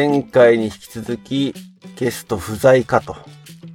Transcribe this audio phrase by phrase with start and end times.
[0.00, 1.54] 前回に引き続き
[1.96, 3.16] ゲスト不在かと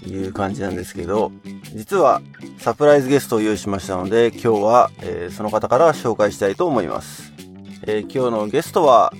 [0.07, 1.31] いう感じなんですけど、
[1.75, 2.19] 実は
[2.57, 7.31] サプライズゲストを用意しましたので、今日は、えー、その方から紹介したいと思います。
[7.83, 9.13] えー、今日のゲストは、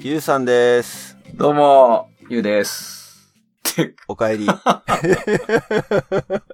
[0.00, 1.16] ゆうさんです。
[1.32, 3.32] どうも、ゆうです。
[4.06, 4.44] お帰り。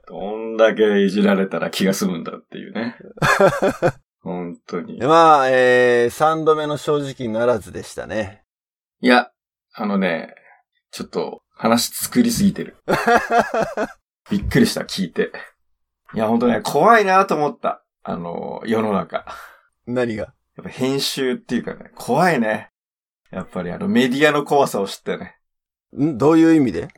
[0.06, 2.94] どんだけいじられたら気が済むんだっていうね。
[4.22, 5.00] 本当に。
[5.00, 8.44] まあ、えー、三度目の正直ならずでしたね。
[9.00, 9.32] いや、
[9.80, 10.34] あのね、
[10.90, 12.76] ちょっと話作りすぎてる。
[14.30, 15.32] びっくりした、聞いて。
[16.12, 17.82] いや、ほんとね、怖いなと思った。
[18.02, 19.24] あの、世の中。
[19.86, 20.34] 何が？
[20.58, 22.68] やっぱ編集っていうかね、怖いね。
[23.30, 25.38] やっぱりあのメディアの怖さを知ったよね。
[25.98, 26.18] ん？
[26.18, 26.88] どういう意味で？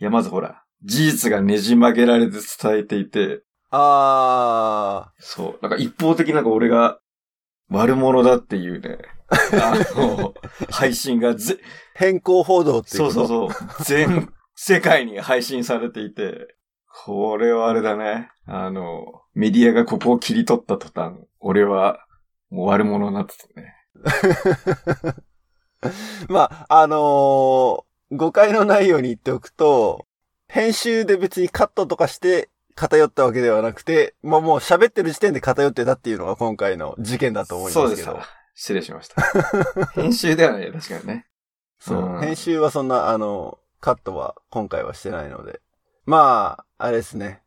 [0.00, 3.42] いや、まずほら、事実がねじ曲げられて伝えていて。
[3.70, 5.22] あー。
[5.22, 5.62] そう。
[5.62, 6.98] なんか一方的なんか俺が
[7.70, 8.98] 悪者だっていうね。
[9.28, 10.34] あの、
[10.70, 11.58] 配信がぜ、
[11.94, 13.84] 変更報道っていうそうそうそう。
[13.84, 16.54] 全世界に配信されていて、
[17.04, 18.30] これはあれだね。
[18.46, 22.06] あの、メディアがここを切り取った途端、俺は
[22.50, 23.74] もう悪者になってたね。
[26.28, 30.06] まあ、あのー、誤解のないように言っておくと、
[30.48, 37.88] 編集で別にカットとかして偏ったわけではなくて、まあもう喋ってる時点で偏ってたっていうのが今回の事件だと思いますけど。
[37.88, 38.28] そうです。
[38.56, 39.22] 失礼しました。
[39.92, 41.26] 編集ではない、確かにね。
[41.78, 45.60] そう、うん、編集はそんな、あの、カットは今回はしてないので。
[46.06, 47.42] まあ、あれですね。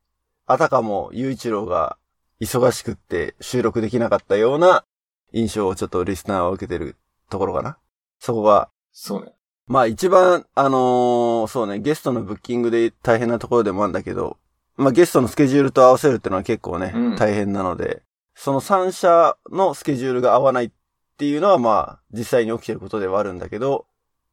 [0.46, 1.98] あたかも、ゆういちろうが
[2.40, 4.86] 忙しくって収録できなかったような
[5.34, 6.96] 印象をちょっとリスナーは受けてる
[7.30, 7.78] ところかな。
[8.20, 8.70] そこが。
[8.92, 9.34] そうね。
[9.66, 14.38] まあ一番、あのー、そうね、ゲストのブッキングで大変なところでもあるんだけど、
[14.78, 18.04] まあゲストのスケジュールと合わせるってのは結構ね、うん、大変なので、
[18.36, 20.72] その3社のスケジュールが合わないっ
[21.20, 23.86] ていうのはまあ実際に起きてることではあるんだけど、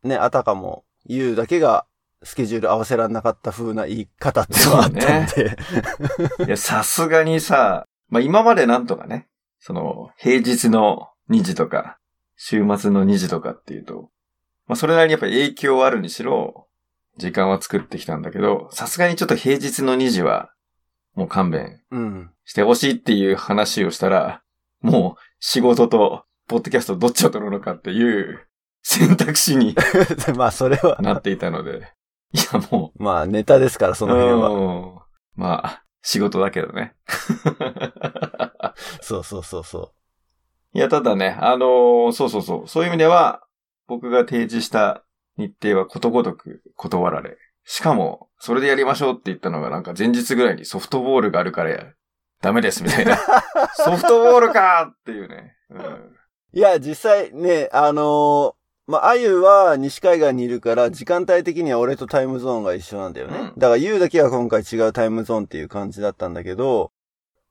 [0.05, 1.85] ね、あたかも言うだけが
[2.23, 5.45] スケジュール合わせらんなかった風な言い方ってのはあったんで。
[5.45, 5.57] ね、
[6.47, 9.27] いや、さすがにさ、まあ今までなんとかね、
[9.59, 11.99] その平日の2時とか、
[12.37, 14.11] 週末の2時とかっていうと、
[14.67, 16.69] まあそれなりにやっぱり影響あるにしろ、
[17.19, 20.51] 時間は作ってきたんだけど、さすがにちょっと平日の2時は、
[21.15, 21.81] もう勘弁
[22.45, 24.43] してほしいっていう話をしたら、
[24.83, 28.47] もう仕事とポッドキャストどっちを取るのかっていう
[28.83, 29.75] 選択肢に
[30.37, 31.93] まあそれはなっていたので。
[32.33, 33.03] いやもう。
[33.03, 35.07] まあネタですから、その辺は。
[35.35, 36.95] まあ、仕事だけどね。
[39.01, 39.93] そうそうそうそ
[40.75, 40.79] う。
[40.79, 42.69] いや、ただね、あのー、そうそうそう。
[42.69, 43.43] そういう意味では、
[43.87, 45.05] 僕が提示した
[45.37, 47.37] 日程はことごとく断られ。
[47.65, 51.93] しかも、それでやりましょうって言ったのがなんか前日ぐらいにソフトボールがあるから
[52.41, 53.17] ダメですみたいな。
[53.75, 55.57] ソフトボールかっていうね。
[55.71, 56.16] うん、
[56.57, 63.39] いや、実際ね、あのー、まあ、あゆは西海岸にいるから、時間帯的には俺とタイムゾーンが一緒なんだよね。
[63.39, 66.93] うん、だから、ゆうだけは今回違うタイムゾーンっていう感じだったんだけど、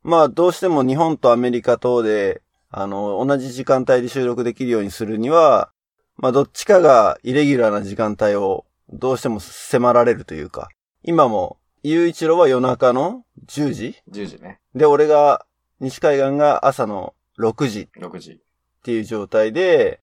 [0.02, 5.70] まあ、どうしても日本とアメリカ等で、あの、同じ時間帯で収録できるようにするには、
[6.18, 10.70] まあどっちかがイレギュラーな時間帯をどうしても迫られるというか、
[11.04, 14.62] 今も、ゆういちろは夜中の10時 ?10 時ね。
[14.74, 15.46] で、俺が、
[15.80, 17.90] 西海岸が朝の6時。
[18.00, 18.45] 6時。
[18.86, 20.00] っていう状態で、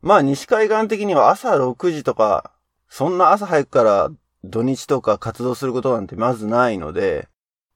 [0.00, 2.54] まあ西海岸的には朝6時とか、
[2.88, 4.10] そんな朝早くから
[4.44, 7.28] 土日とか活動することなんてまずないので、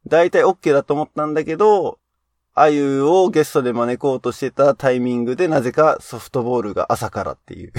[0.06, 1.98] だいたい OK だと思ったんだけど、
[2.54, 7.72] あゆをゲストで招こうとしてたタイミングでなぜかソフトボールが朝からっていう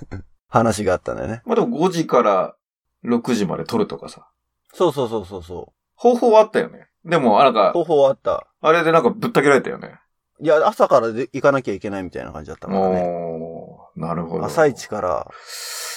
[0.48, 1.42] 話があったんだよね。
[1.44, 2.56] まあでも5時から
[3.04, 4.26] 6時まで撮るとかさ。
[4.72, 5.72] そうそうそうそうそう。
[5.94, 6.88] 方法はあったよね。
[7.04, 7.72] でも、なんか。
[7.72, 8.46] 方法はあった。
[8.62, 9.98] あれでなんかぶった切られたよね。
[10.42, 13.02] いや、朝からで行かなきゃいけないみたいな感じだったからね。
[13.02, 14.44] おなるほど。
[14.44, 15.26] 朝一から。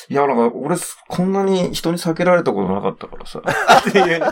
[0.08, 3.42] いや、なんか、俺、こんなに人に避けられたことなかったからさ。
[3.90, 4.28] っていう、ね、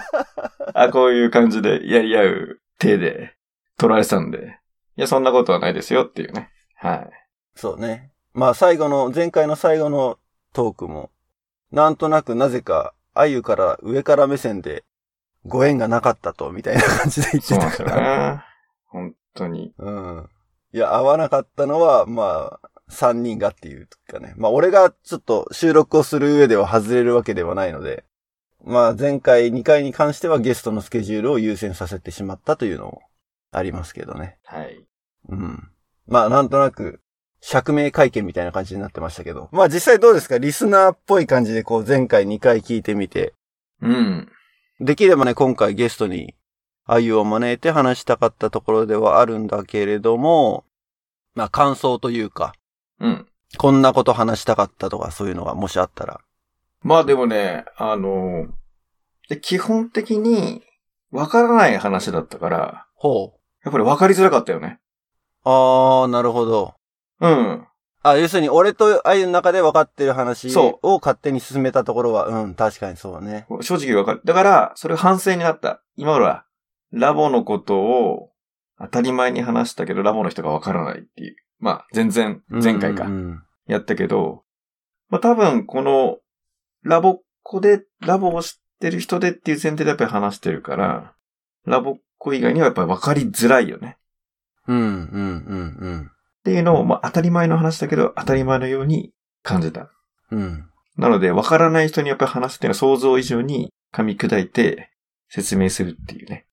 [0.74, 3.36] あ、こういう感じでやり合う手で。
[3.78, 4.60] 取られてたんで、
[4.98, 6.50] いや、そんなことはないですよっていうね。
[6.76, 7.10] はい。
[7.56, 8.12] そうね。
[8.34, 10.20] まあ最後の、前回の最後の
[10.54, 11.12] トークも、
[11.72, 14.84] なんとなくなぜか、あゆから上から目線で、
[15.46, 18.36] ご縁がなかったと、みたいな感じで言ってたから。
[18.36, 18.44] ね。
[18.88, 19.74] 本当に。
[19.78, 20.30] うん。
[20.74, 24.34] いや、合わなかったのは、まあ、三人がっていうかね。
[24.38, 28.04] まあ、俺がちょっと収録をする上では外れるわけではないので、
[28.64, 33.02] まあ、前回2回に関してはゲストのスケジュールを優先させてしまったというのを
[33.52, 34.38] ありますけどね。
[34.46, 34.86] はい。
[35.30, 35.70] うん。
[36.08, 37.00] まあ、なんとなく、
[37.46, 39.50] 釈明会見みたいな感じになってましたけど。
[39.52, 40.38] まあ実際どうですか？
[40.38, 43.34] リスナーっぽい感じでこう前回2回聞いてみて。
[43.82, 44.30] うん。
[44.80, 46.36] できればね、今回ゲストに
[46.86, 50.66] あゆを招いて話したかったところではあるんだけれども、
[51.36, 52.54] まあ感想というか。
[53.00, 53.28] うん。
[53.58, 56.20] こんなこと話したかったとか、そういうのがもしあったら。
[56.82, 58.48] まあでもね、あの、
[59.30, 60.64] で基本的に、
[61.12, 63.40] わからない話だったから、ほう。
[63.64, 64.80] やっぱりわかりづらかったよね。
[65.44, 66.74] あー、なるほど。
[67.20, 67.68] うん。
[68.02, 73.46] あ、要するに、俺とあゆの中で分かってる話そを勝手に進めたところは、うん、確かにそうね。
[73.62, 74.22] 正直わかる。
[74.26, 75.82] だから、それ反省になった。
[75.96, 76.44] 今俺は、
[76.94, 78.30] ラボのことを
[78.80, 81.36] 当たり前に話したけど、ラボの人がわからないっていう。
[81.60, 83.12] まあ、全然、前回かうん。
[83.12, 84.44] うんやったけど、
[85.10, 86.18] まあ多分、この、
[86.84, 91.14] ラボっ子で、ラボを知ってる人でっていう前提でやっぱり話してるから、
[91.66, 93.98] ラボっ子以外にはやっぱりわかりづらいよね。
[94.68, 94.86] うん、うん、
[95.80, 96.10] うん、っ
[96.44, 99.14] ていうのを、まあ当たり前の話だけど、当たり前のように
[99.44, 99.90] 感じた。
[100.32, 100.40] うん。
[100.40, 100.70] うん。
[100.98, 104.92] なので、わからない人にやっぱり話すっていうのは想像以上に噛み砕いて
[105.30, 106.46] 説明するっていうね、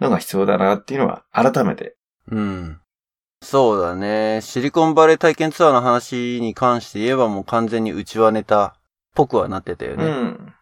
[0.00, 1.96] のが必要だなっていうのは改めて。
[2.30, 2.80] うん。
[3.40, 4.40] そうだね。
[4.42, 8.72] シリコンバレー体験ツアーの話に関して言えばもう完全に内輪ネタっ
[9.14, 10.04] ぽくはなってたようね。
[10.04, 10.54] ん。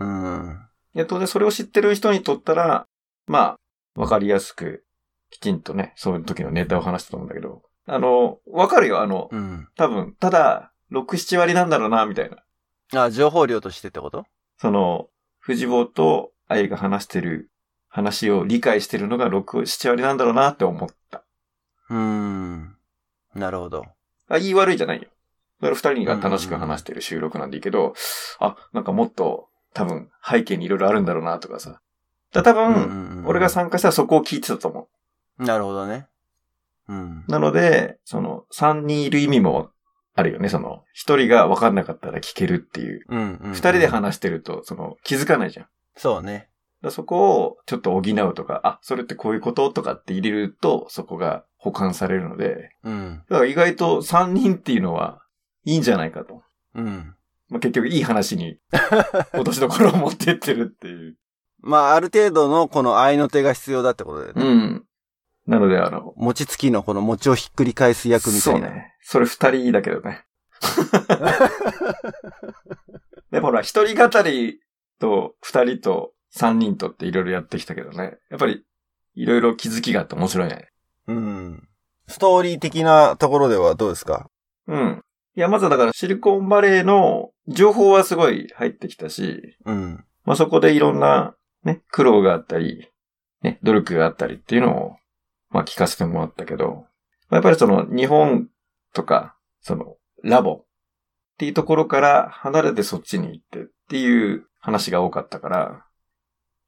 [0.00, 0.60] うん。
[0.94, 2.86] いや、当然それを知ってる人にとったら、
[3.26, 3.56] ま
[3.96, 4.84] あ、わかりやすく、
[5.30, 9.68] きちんとね、そういう時のネタを話したと思うんだけど、あの、わかるよ、あの、うん。
[9.76, 13.02] 多分、ただ、6、7割なんだろうな、みたいな。
[13.02, 14.24] あ、情報量としてってこと？
[14.58, 15.08] その、
[15.40, 17.50] 藤坊と愛が話してる
[17.94, 21.22] 話を理解してるのが6、7割なんだろうなって思った。
[21.88, 22.76] うーん。
[23.36, 23.86] なるほど。
[24.28, 25.06] あ、言い悪いじゃないよ。
[25.60, 27.94] それ二人が楽しく話してる収録なんでいいけど、
[28.40, 31.80] あ、なんかもっと多分背景にいろいろあるんだろうなとかさ。
[32.32, 34.88] だ多分、俺が参加したらそこを聞いてたと思
[35.38, 36.08] なるほどね。
[36.88, 37.30] うんう。。
[37.30, 39.70] なので、その、三人いる意味も
[40.16, 40.48] あるよね。
[40.48, 43.04] その、一人が分かんなかったら聞けるっていう。
[43.08, 43.52] うんうん、うん。
[43.52, 45.66] 二人で話してると、その、気づかないじゃん。
[45.66, 46.48] だかそうね。
[46.84, 53.22] らそこをちょっと補うとか、あ、それってこういうこととかって入れると、そこが保管されるので、うん。
[53.28, 55.22] だから意外と三人っていうのは
[55.64, 56.42] いいんじゃないかと。
[56.74, 57.14] うん。
[57.48, 58.58] まあ、結局いい話に
[59.32, 61.16] 落としどころを持ってってるっていう。
[61.60, 64.42] まあ、ある程度のこの愛の手が必要だってことだよね。
[64.44, 64.84] うん。
[65.46, 68.68] なので、あの、餅つきのこの餅をひっくり返す役みたいうな。
[68.68, 68.94] そね。
[69.00, 70.24] それ二人だけどね。
[73.30, 74.60] でもほら、一人語り
[74.98, 78.18] と二人と三人とっていろいろやってきたけどね。
[78.28, 78.64] やっぱり、
[79.14, 80.68] いろいろ気づきがあって面白いね。
[81.06, 81.68] うん。
[82.08, 84.28] ストーリー的なところではどうですか？
[84.66, 85.04] うん。
[85.36, 90.04] いや、まずはだからシリコンバレーの情報はすごい入ってきたし、うん。
[90.24, 92.88] まあそこでいろんなね、苦労があったり、
[93.42, 94.96] ね、努力があったりっていうのを、
[95.50, 96.86] まあ聞かせてもらったけど、
[97.28, 98.48] まあやっぱりその日本
[98.92, 100.64] とか、そのラボっ
[101.38, 105.84] ていうところから離れてそっちに行ってっていう話が多かったから、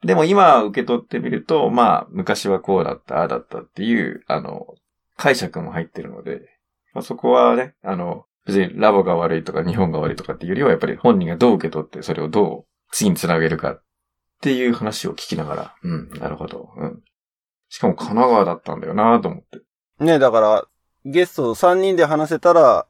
[0.04, 4.74] でも今受け取ってみると、まあ昔はこうだった、ああだったっていう、あの、
[5.16, 6.42] 解釈も入ってるので、
[6.92, 13.82] まあそこはね、あの、別にラボが悪いとか日本が悪いとかっていうよりはやっぱり本人がどう受け取ってそれをどう次につなげるかっ
[14.40, 16.70] ていう話を聞きながら、うん、なるほど。
[16.76, 17.02] うん。
[17.68, 20.04] しかも神奈川だったんだよなと思って。
[20.04, 20.64] ねだから、
[21.04, 22.86] ゲスト3人で話せたら、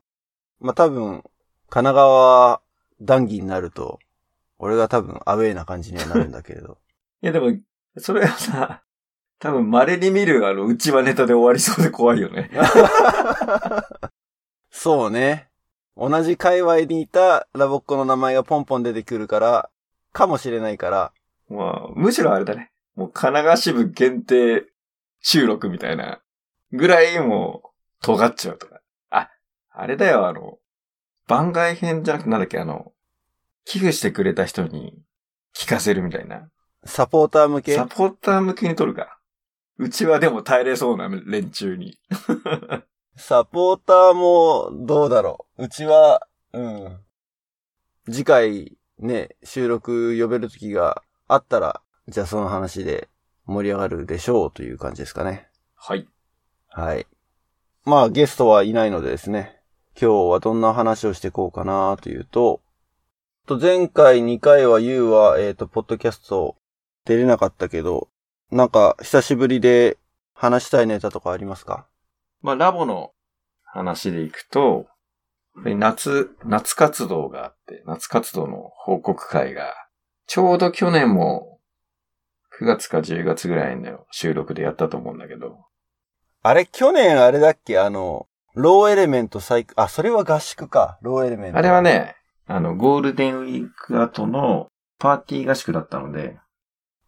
[0.60, 1.22] まあ、多分、
[1.68, 2.60] 神奈川
[3.00, 3.98] 談義になると、
[4.58, 6.78] 俺が多分アウェイな感じにはなるんだけれど。
[7.26, 7.50] いやでも、
[7.98, 8.84] それはさ、
[9.40, 12.52] 多分稀に見るあの、内輪ネタで終わりそうで怖いよね。
[14.70, 15.50] そうね。
[15.96, 19.70] 同じ界隈にいたラボっ子の名前がポンポン出てくるから、
[20.12, 21.12] かもしれないから、
[21.48, 22.70] まあ、むしろあれだね。
[22.94, 24.64] もう神奈川支部限定
[25.20, 26.22] 収録みたいな
[26.70, 28.80] ぐらいもう尖っちゃうとか。
[29.10, 29.30] あ、
[29.70, 30.58] あれだよ、あの、
[31.26, 32.92] 番外編じゃなくてなんだっけ、あの、
[33.64, 34.96] 寄付してくれた人に
[35.56, 36.48] 聞かせるみたいな。
[36.86, 37.74] サポーター向け？
[37.74, 39.18] サポーター向けに撮るか。
[39.78, 41.98] うちはでも耐えれそうな連中に。
[43.16, 45.64] サポーターもどうだろう？
[45.64, 46.98] うちは、うん。
[48.06, 53.08] 次回ね、収録呼べる時があったら、じゃあその話で
[53.44, 55.48] 盛り上がるでしょうという感じですかね。
[55.74, 56.08] はい。
[56.68, 57.06] はい。
[57.84, 59.60] まあゲストはいないのでですね。
[60.00, 62.60] 今日はどんな話をしていこうかなというと、
[63.46, 66.56] と前回2回は YOU は、えっ、と、ポッドキャスト
[67.06, 68.08] 出れなかったけど、
[68.50, 69.96] なんか久しぶりで
[70.34, 71.86] 話したいネタとかありますか？
[72.42, 73.12] まあ、ラボの
[73.64, 74.86] 話でいくと、
[75.64, 79.72] 夏、夏活動があって、夏活動の報告会が、
[80.26, 81.58] ちょうど去年も
[82.60, 85.64] 9月か10月ぐらいの収録でやったと思うんだけど、
[86.42, 87.78] あれ、去年あれだっけ？
[87.78, 90.98] あの、ローエレメントサイク、あ、それは合宿か。
[91.02, 91.58] ローエレメント。
[91.58, 91.82] あれは。
[91.82, 92.14] ね、
[92.46, 96.38] あの、ゴールデンウィーク後のパーティー合宿だったので、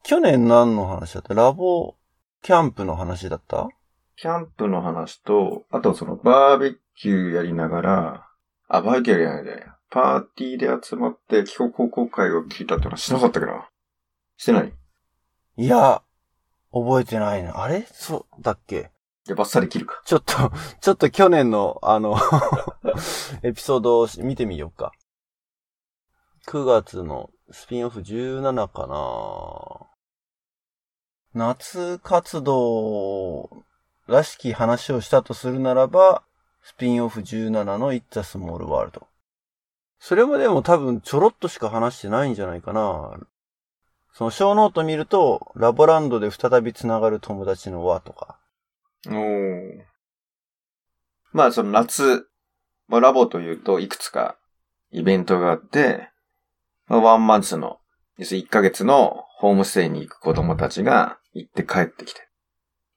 [0.03, 1.35] 去年何の話だった？
[1.35, 1.97] ラボ
[2.43, 3.69] キャンプの話だった？
[4.17, 8.29] キャンプの話と、あとそのバーベキューやりながら、
[8.69, 13.69] あ、バイキャリアで、パーティーで集まって帰国報告会を聞いたってのはしなかったっけな
[14.37, 14.73] してない？
[15.57, 16.03] いや、
[16.73, 17.63] 覚えてないな。
[17.63, 17.87] あれ？
[17.93, 18.91] そうだっけ？
[19.25, 20.01] じゃあバッサリ切るか。
[20.05, 20.33] ちょっと、
[20.81, 22.17] ちょっと去年の、あの、
[23.43, 24.93] エピソードを見てみようか。
[26.49, 29.87] 9月のスピンオフ17かな
[31.35, 33.65] 夏活動
[34.07, 36.23] らしき話をしたとするならば、
[36.63, 39.01] スピンオフ17の It's a Small World。
[39.99, 43.19] それもでも多分ちょろっとしか話してないんじゃないかな。
[44.13, 48.39] そのショーノート見ると、ラボランドで再び繋がる友達の輪とか。
[49.07, 49.85] おー。
[51.33, 52.29] まあその夏、
[52.91, 54.37] ラボというといくつか
[54.91, 56.11] イベントがあって、
[56.89, 57.79] ワンマンスの、
[58.17, 62.29] 要するに1ヶ月のホームステイに行く子供たちが行って帰ってきて。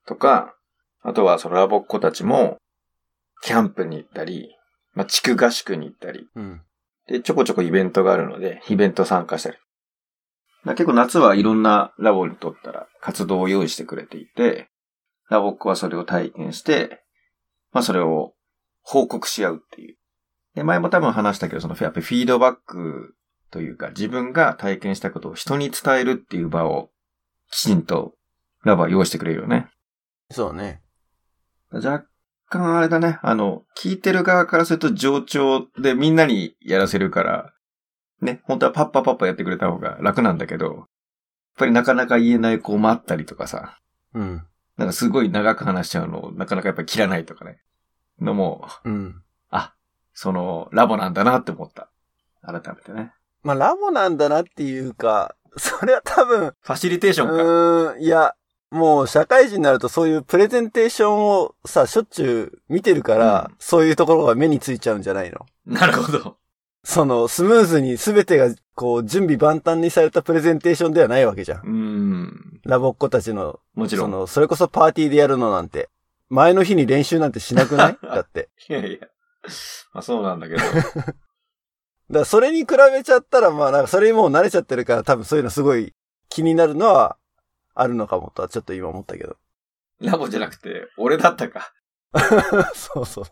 [0.07, 0.55] とか、
[1.03, 2.57] あとはそのラボっ子たちも、
[3.43, 4.55] キャンプに行ったり、
[4.93, 6.62] まあ地区合宿に行ったり、うん。
[7.07, 9.57] で、ちょこちょこイベントがあるので、イベント参加したり。
[10.65, 14.69] だ結構夏はいろんなラボにとったら活動を用意してくれていて、
[15.29, 17.01] ラボっ子はそれを体験して、
[17.71, 18.33] まあそれを
[18.81, 19.98] 報告し合うっていう。
[20.55, 23.15] で、前も多分話したけど、そのやっぱりフィードバック
[23.51, 26.89] というか、自分が体験したことを人に伝えるっていう場を
[27.51, 28.13] きちんと
[28.63, 29.67] ラボは用意してくれるよね。
[30.31, 30.81] そうね。
[31.72, 32.05] 若
[32.50, 33.20] 干あれだね。
[33.22, 37.53] あの、聞いてる側からすると上調でみんなにやらせるから、
[38.22, 40.86] ね、本当はパッパパッパやってくれた方が楽なんだけど、やっ
[41.58, 43.79] ぱりなかなか言えない子もあったりとかさ、
[44.13, 44.46] うん。
[44.77, 47.60] なんかすごい長く話しちゃうのをなかなかやっぱり切らないとかね。
[48.20, 49.22] のも、うん。
[49.50, 49.74] あ、
[50.13, 51.89] その、ラボなんだなって思った。
[52.41, 53.12] 改めてね。
[53.43, 57.43] まあ、ラボなんだなっていうか、それは多分、ファシリテーションうか。
[57.43, 58.36] ーん、いや、
[58.69, 65.45] もう社会人になるとそういうプレゼンテーションをさ、しょっちゅう見てるから、うんそういうところが目についちゃうんじゃないの？
[65.65, 66.38] なるほど。
[66.83, 71.60] その、スムーズに全てが、こう、準備万端にされたプレゼンテーションではないわけじゃん。
[71.60, 72.62] うーん。
[72.65, 74.12] ラボっ子たちの、もちろん。
[74.12, 75.89] その、それこそパーティーでやるのなんて、
[76.29, 77.98] 前の日に練習なんてしなくない？
[78.01, 78.50] だって。
[78.69, 79.00] いやいや。
[79.93, 80.62] まあそうなんだけど。
[82.12, 85.94] だからそれに比べちゃったら、まあなんかそれにもう慣れちゃってるから多分そういうのすごい
[86.30, 87.18] 気になるのは
[87.74, 89.38] あるのかもとはちょっと今思ったけど。
[90.01, 91.72] ラボじゃなくて、俺だったか。
[92.74, 93.25] そうそう。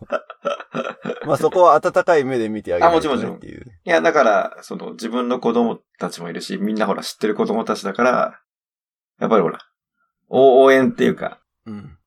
[1.26, 3.66] まあそこは温かい目で見てあげないとあもちろんねっていう。
[3.84, 8.40] いや、だから、その、自分の子供たちもいるし、みんなほら知ってる子供たちだから、
[9.20, 9.58] やっぱりほら、
[10.28, 11.98] 応援っていうか、うん。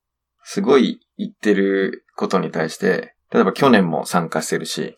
[0.44, 4.98] すごい言ってることに対して、例えば去年も参加してるし、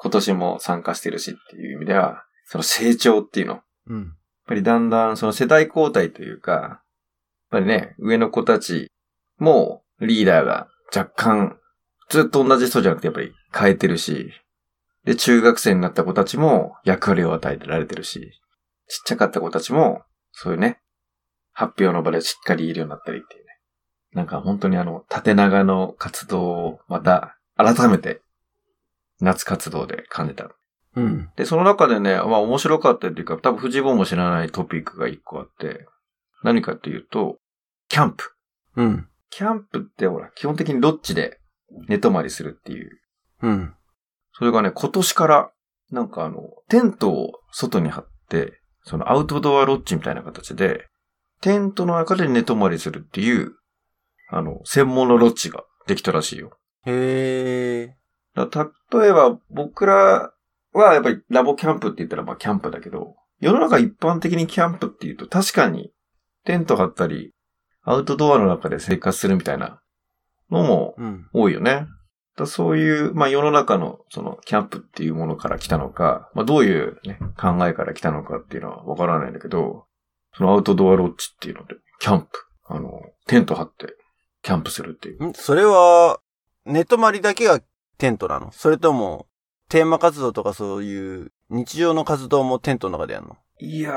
[0.00, 3.52] 今年も参加してるしっていう意味では、その成長っていうの。
[3.54, 4.14] やっうん。
[4.46, 6.80] ぱりだんだんその世代交代というか、やっ
[7.50, 8.90] ぱりね、上の子たち
[9.38, 11.58] もリーダーが若干、
[12.08, 14.30] ずっと同じ人じゃなくてやっぱり変えてるし、
[15.04, 18.20] で、中学生になった子たちも役割を与えてられてるし、
[18.88, 20.02] ちっちゃかった子たちも、
[20.32, 20.80] そういうね、
[21.52, 23.48] 発表の場でしっかり言えるようになったりっていうね。
[24.12, 28.22] なんか本当にあの、縦長の活動をまた改めて
[29.20, 30.50] 夏活動で感じた。
[30.96, 31.30] うん。
[31.36, 35.86] で、その中でね、まあ面白かったっていうか、多分藤本も知らないトピックが一個あって、
[36.42, 37.38] 何かっていうと、
[37.88, 38.32] キャンプ。
[38.76, 39.08] うん。
[39.30, 41.38] キャンプってほら、基本的にロッジで
[41.88, 42.90] 寝泊まりするっていう。
[43.42, 43.74] うん。
[44.32, 45.50] それがね、今年から、
[45.90, 50.86] なんかあの、テントを外に張って、そのアウトドアロッジみたいな形で、
[51.40, 53.52] テントの中で寝泊まりするっていう、
[54.30, 56.58] あの、専門のロッジができたらしいよ。
[56.86, 57.97] へえ。
[58.46, 60.32] 例えば僕ら
[60.72, 65.92] はやっぱりラボキャンプって言ったらまあキャンプだけど、世の中一般的にキャンプって言うと確かに
[66.44, 67.32] テント張ったり、
[67.82, 69.80] アウトドアの中で生活するみたいな
[70.50, 71.28] のもうん。
[71.32, 71.86] 多いよね。
[72.36, 79.86] だそういう、まあ世の中のそのキャンプっていうものから来たのか、まあどういうね、考えから来たのかっていうのはわからないんだけど、
[80.36, 82.28] そのアウトドアロッジっていうので、キャンプ、
[82.68, 82.92] あの、
[83.26, 83.94] テント張って
[84.42, 85.26] キャンプするっていう。
[85.26, 85.32] ん？
[85.34, 86.20] それは、
[86.64, 87.60] 寝泊まりだけが
[87.98, 88.50] テントなの？
[88.52, 89.26] それとも、
[89.68, 93.36] テーマ活動とかそういう日常の活動もテントの中でやるの？
[93.60, 93.96] いやー、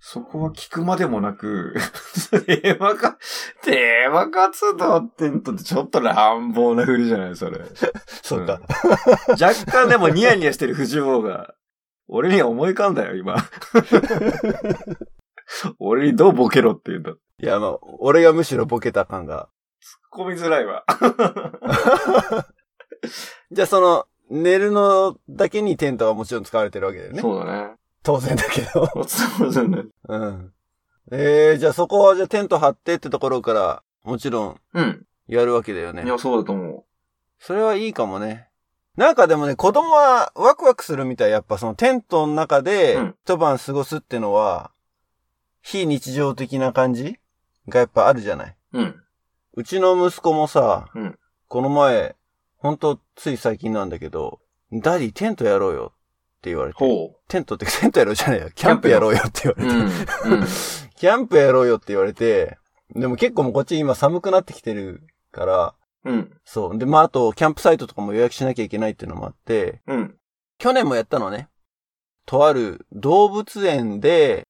[0.00, 1.74] そこは聞くまでもなく、
[2.44, 3.18] テーマか、
[3.62, 7.60] テーマ活動ってんとってちょっと乱暴な振りじゃないそれ。
[8.22, 8.60] そうか。
[9.28, 11.54] 若干でもニヤニヤしてる藤坊が、
[12.08, 13.36] 俺には思い浮かんだよ、今。
[15.78, 17.12] 俺にどうボケろって言うんだ。
[17.12, 19.48] 突っいや、まあ、俺がむしろボケた感が。
[20.12, 20.84] 込みづらいわ。
[23.50, 27.20] じゃあその、寝るのだけにテントがもちろん使われてるわけだよね。
[27.20, 27.74] そうだね。
[28.02, 28.90] 当然だけど。
[29.06, 29.84] そうだね。
[30.08, 30.52] うん。
[31.10, 35.06] えー、じゃあそこはじゃあテント張ってってところから、もちろんうん。
[35.28, 36.08] やるわけだよねい。
[36.08, 36.84] や、そうだと思
[37.38, 38.48] それはいいかもね。
[38.96, 41.30] なんかでもね、子供はワクワクするみたい。
[41.30, 44.70] やっぱそのテントの中でうん一晩過ごすってのは、
[45.60, 47.18] 非日常的な感じ
[47.68, 48.56] がやっぱあるじゃない。
[48.72, 49.02] うん。
[49.54, 51.18] うちの息子もさ、うん
[51.48, 52.16] この前、
[52.62, 54.40] ほんとつい最近なんだけど、
[54.72, 56.78] ダディテントやろうよって言われて。
[56.78, 58.50] ほテントってテントやろうじゃないよ。
[58.54, 59.84] キャンプやろうよって言わう。
[59.84, 60.28] れて。
[60.28, 60.32] うん。
[60.34, 60.46] うん。
[60.96, 62.56] キャンプやろうよって言われて、
[62.94, 65.02] でも結構もうこっち今寒くなってきてる
[65.32, 66.32] から、うん。
[66.44, 66.78] そう。
[66.78, 70.16] で、まああと、キャンプサイトとかも予約しなきゃいけないっていうのもあって、うん。
[70.58, 71.48] 去年もやったのね。
[72.26, 74.46] とある動物園で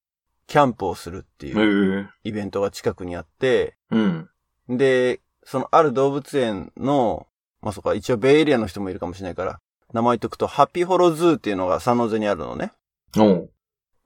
[0.46, 2.28] キャンプをするってへいうえ。
[2.28, 4.28] イベントが近くにあって、うん。
[4.68, 7.26] で、そのある動物園の、
[7.62, 9.60] まあ、そっか、一応ベイエリアの人もいるかもしれないから、
[9.92, 12.72] 名前言っとくと、ハッピーホロズーっていうのがサノゼにあるのね。
[13.16, 13.50] おう。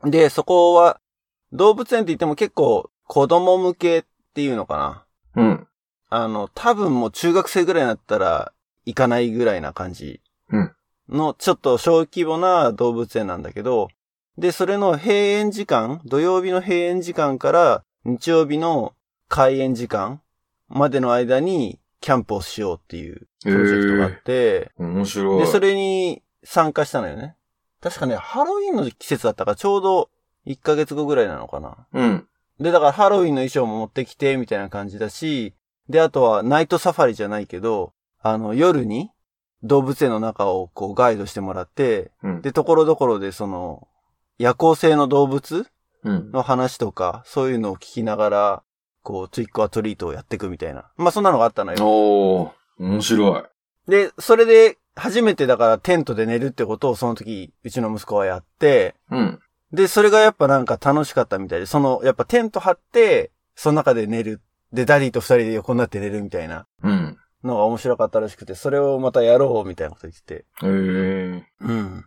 [0.04, 1.00] で、そこは、
[1.52, 5.42] 動物園って言っても結構子供向けっていうのかな。
[5.42, 5.66] うん。
[6.10, 8.52] あの、多分もう中学生ぐらいになったら
[8.84, 10.20] 行かないぐらいな感じ
[10.50, 10.72] うん
[11.08, 13.88] のちょっと小規模な動物園なんだけど、
[14.38, 18.94] で、それの閉園時間、土曜日の閉園時間から日曜日の
[19.28, 20.20] 開園時間
[20.68, 25.40] までの間にキャンプをしようっていうプロジェクトがあって、面白い。
[25.40, 27.34] で、それに参加したのよね。
[27.80, 30.08] 確かね、ハロウィンの季節だったからちょうど
[30.46, 31.88] 1ヶ月後ぐらいなのかな。
[31.92, 32.28] うん。
[32.60, 35.56] で、だからハロウィンの衣装も持ってきて、みたいな感じだし、
[35.88, 39.10] で、あとはナイトサファリじゃないけど、あの、夜に
[39.64, 42.40] 動物園の中をこうガイドしてもらって、うん。
[42.40, 43.88] で、ところどころでその、
[44.38, 45.66] 夜行性の動物
[46.04, 46.30] うん。
[46.30, 48.62] の話とか、そういうのを聞きながら、
[49.06, 50.90] こう、 trick or treat をやっていくみたいな。
[50.96, 51.78] まあ、そんなのがあったのよ。
[51.80, 52.50] おー。
[52.80, 53.42] 面白い。
[53.88, 59.38] で、それで、初めてだからテントで寝るってことをその時、うちの息子はやって、うん。
[59.72, 64.40] で、それがやっぱなんか楽しかったみたいで、その、やっぱテント張って、その中で寝る。
[64.72, 67.16] で、 daddy と二人で横になって寝るみたいなうん。
[67.44, 70.34] のが面白かったらしくて、それをまたやろうみたいなこと言ってて。
[70.34, 71.46] へえ。
[71.60, 72.04] うん。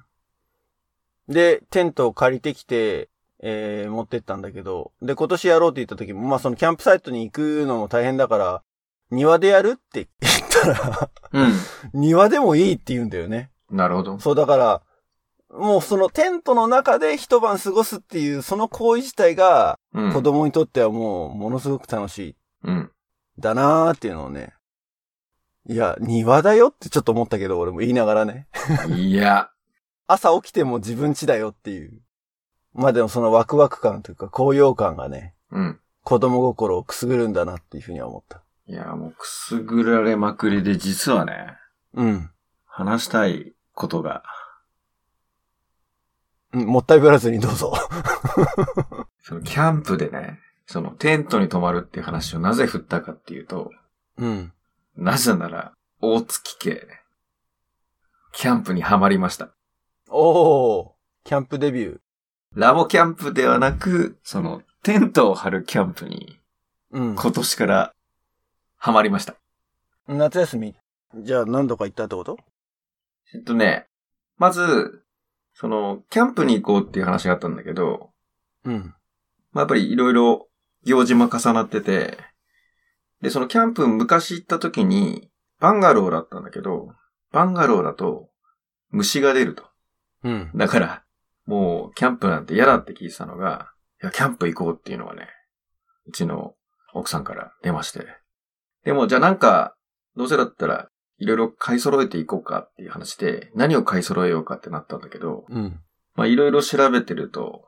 [1.29, 3.07] で、テントを借りてきて、
[3.41, 8.63] えー、持ってったんだけど、で、今年やろうって言った時も、まあそのキャンプサイトに行くのも大変だから、
[9.11, 11.53] 庭でやるって言ったら、うん。
[11.93, 13.51] 庭でもいいって言うんだよね。
[13.69, 14.19] なるほど。
[14.19, 14.81] そうだから、
[15.51, 20.13] もうそのテントの中で一晩過ごすっていう、その行為自体が、うん。
[20.13, 22.35] 子供にとってはもう、ものすごく楽しい。
[22.65, 22.91] うん。
[23.39, 24.53] だなーっていうのをね。
[25.67, 28.47] いや、庭だよってちょっと思ったけど、俺も言いながらね。
[28.89, 29.49] いや。
[30.07, 32.01] 朝起きても自分家だよっていう。
[32.73, 35.79] まあでもそのワクワク感というか高揚感がね、うん。
[36.03, 38.41] 子供心をくすぐるんだなっていうふうには思った。
[38.67, 41.57] いや、もうくすぐられまくりで、実はね、
[41.93, 42.29] うん。
[42.65, 44.23] 話したいことが、
[46.53, 47.73] うんもったいぶらずにどうぞ。
[49.21, 53.71] そのキャンプでね、そのテントに泊まるっていう話をなぜ振ったかっていうと、
[54.17, 54.53] うん。
[54.95, 56.87] なぜなら、大月家、
[58.33, 59.49] キャンプにはまりました。
[60.09, 60.91] おー、
[61.23, 61.99] キャンプデビュー。
[62.55, 66.39] ラボキャンプではなく、その、テントを張るキャンプに、
[66.91, 67.15] うん。
[67.15, 67.93] 今年から、
[68.77, 69.35] はまりました。
[70.07, 70.75] 夏休み。
[71.15, 72.37] じゃあ何度か行ったってこと？
[73.33, 73.85] えっとね、
[74.37, 75.03] まず、
[75.53, 78.09] その、キャンプに行こうっていう話があったんだけど、
[78.63, 78.95] うん。
[79.51, 80.47] まあ、やっぱりいろいろ
[80.85, 82.17] 行事も重なってて、
[83.21, 86.93] で、そのキャンプ昔行った時に、バンガローだったんだけど、
[87.31, 88.29] バンガローだと
[88.91, 89.65] 虫が出ると。
[90.23, 90.51] うん。
[90.55, 91.03] だから、
[91.49, 93.71] もうキャンプなんて嫌だって聞いてたのが、
[94.03, 95.27] いや、キャンプ行こうっていうのがね、
[96.05, 96.53] うちの
[96.93, 98.05] 奥さんから出まして。
[98.85, 99.75] でも、じゃあなんか、
[100.15, 105.79] どうせだったら、いろいろ買い揃えていこうかっていう話で、何を買い揃えようかってなったんだけど、うん。
[106.15, 107.65] まあいろいろ調べてると、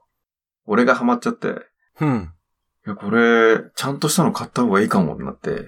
[0.65, 1.55] 俺がハマっちゃって、
[1.99, 2.31] うん。
[2.85, 5.65] いや、これ、ちゃんとしたの買った方がいいかもってなって。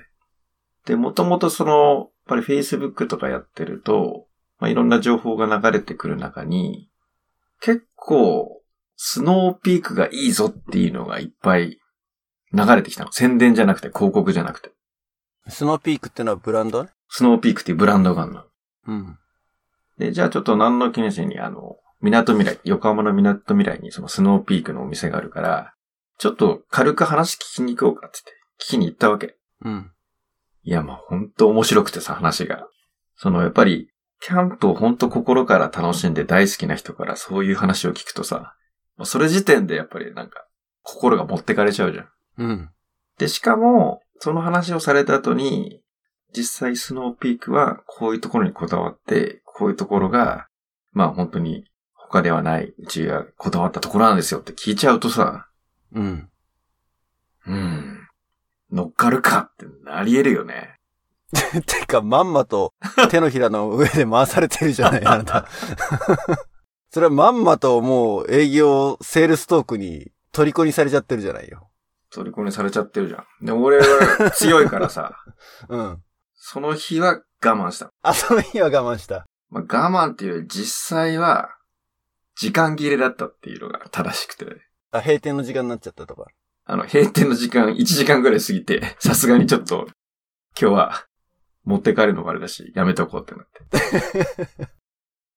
[0.86, 4.28] で、もともとその、やっぱり Facebook とかやってると、
[4.60, 6.92] まあ、いろんな情報が流れてくる中に、
[7.64, 8.62] 結構、
[8.98, 11.80] スノーピークがいいぞっていうのがいっぱい
[12.52, 13.12] 流れてきたの。
[13.14, 14.72] 宣伝じゃなくて、広告じゃなくて。
[15.48, 16.84] スノーピークってのはブランド？
[16.84, 16.90] ね。
[17.08, 18.44] スノーピークっていうブランドがあるの。
[18.88, 19.18] うん。
[19.98, 25.74] で、じゃあちょっと何の記念誌にあの、港未来、横浜の港未来にそのスノーピークのお店があるから、
[26.18, 29.38] ちょっと軽く話聞きに行こうかって言って、聞きに行ったわけ。
[29.64, 29.92] うん。
[30.64, 32.68] いや、まあ、ほんと面白くてさ、話が。
[33.16, 33.90] その、やっぱり、
[34.26, 38.56] キャンプをほんと心から楽しんで大好きな人からそういう話を聞くとさ、
[39.04, 40.48] それ時点でやっぱりなんか、
[40.82, 42.08] 心が持ってかれちゃうじゃん。
[42.38, 42.70] うん。
[43.18, 45.82] で、しかも、その話をされた後に、
[46.36, 50.48] 実際スノーピークはこういうところにこだわって、こういうところが、
[50.94, 55.48] まあ本当に他ではない、うちがこだわったところなんですよって聞いちゃうとさ、
[55.94, 56.30] うん。
[57.46, 58.08] うん、
[58.72, 60.80] 乗っかるかってなり得るよね。
[61.66, 62.74] てか、まんまと
[63.10, 65.48] 手のひらの上で回されてるじゃない、 あなた。
[66.92, 71.70] それはまんまともう営業、セールストークに虜にされちゃってるじゃないよ。
[72.12, 73.46] 虜にされちゃってるじゃん。
[73.46, 75.18] で、俺は強いからさ、
[75.70, 76.04] うん。
[76.36, 77.90] その日は我慢した。
[78.04, 79.26] あ、その日は我慢した。
[79.50, 81.50] まあ、我慢っていうより実際は、
[82.36, 84.46] 時間切れだったっていうのが正しくて、
[84.92, 86.28] あ、閉店の時間になっちゃったとか。
[86.66, 89.88] あの、閉店の時間1時間ぐらい過ぎて、さすがにちょっと、
[90.60, 91.06] 今日は、
[91.64, 94.68] 持って帰るのもあれだし、やめとこうってなって。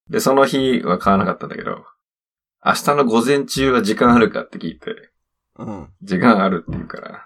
[0.09, 1.85] で、その日は買わなかったんだけど、
[2.65, 4.95] 明日の午前中は時間あるかって聞いて、
[5.59, 5.89] うん。
[6.03, 7.25] 時間あるって言うから、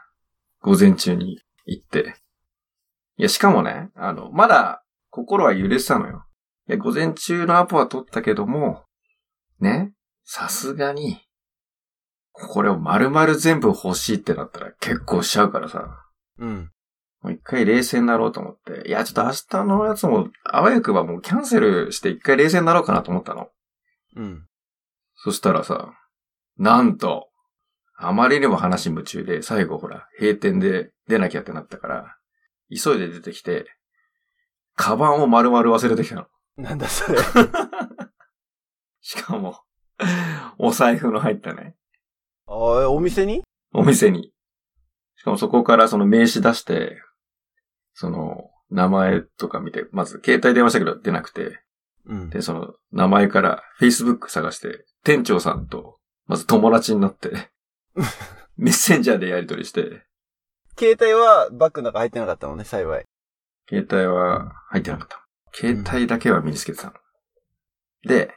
[0.62, 2.14] 午前中に行って。
[3.16, 6.24] いや、しかもね、あの、まだ心は揺れてたのよ。
[6.68, 8.84] いや、午前中のアポは取ったけども、
[9.60, 9.92] ね、
[10.24, 11.20] さすがに、
[12.32, 16.06] これを丸々全部欲しいってなったら結構しちゃうからさ、
[16.38, 16.70] うん。
[17.22, 23.48] もう一回冷静になろうと思って、いや、ちょっと明日のやつも、あわよくばもうキャンセルして一回冷静になろうかなと思ったの。
[24.16, 24.46] うん。
[25.16, 25.92] そしたらさ、
[26.56, 27.28] なんと、
[27.96, 32.16] あまりにも話夢中で、最後ほら、閉店で出なきゃってなったから、
[32.70, 33.66] 急いで出てきて、
[34.74, 36.26] カバンを丸々忘れてきたの。
[36.56, 37.18] なんだそれ。
[39.02, 39.60] しかも、
[40.56, 41.76] お財布の入ったね、
[42.46, 43.42] あお店に？
[43.74, 44.32] お店に。
[45.16, 46.96] しかもそこからその名刺出して、
[47.94, 51.60] その、名前とか見て、まず携帯電話したけど出なくて、
[52.06, 52.30] うん。
[52.30, 57.50] で、その名前から Facebook 探して、店長さんと、まず友達になって、
[58.56, 60.04] メッセンジャーでやり取りして、
[60.78, 63.04] 携帯はバッグの中入ってなかったのね、幸い。
[63.68, 65.26] 携帯は入ってなかった。
[65.52, 66.92] 携帯だけは身につけてたの。
[68.04, 68.34] で、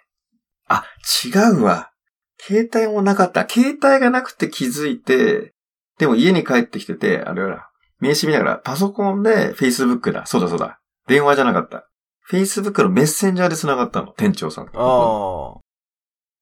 [0.67, 0.85] あ、
[1.23, 1.91] 違うわ。
[2.39, 3.47] 携帯もなかった。
[3.47, 5.53] 携帯がなくて気づいて、
[5.97, 7.69] でも家に帰ってきてて、あれは、
[8.03, 10.25] 名刺見ながら、パソコンで Facebook だ。
[10.25, 10.79] そうだそうだ。
[11.07, 11.87] 電話じゃなかった。
[12.29, 14.07] Facebook のメッセンジャーで繋がったの。
[14.07, 14.71] 店長さんと。
[14.77, 15.63] ああ。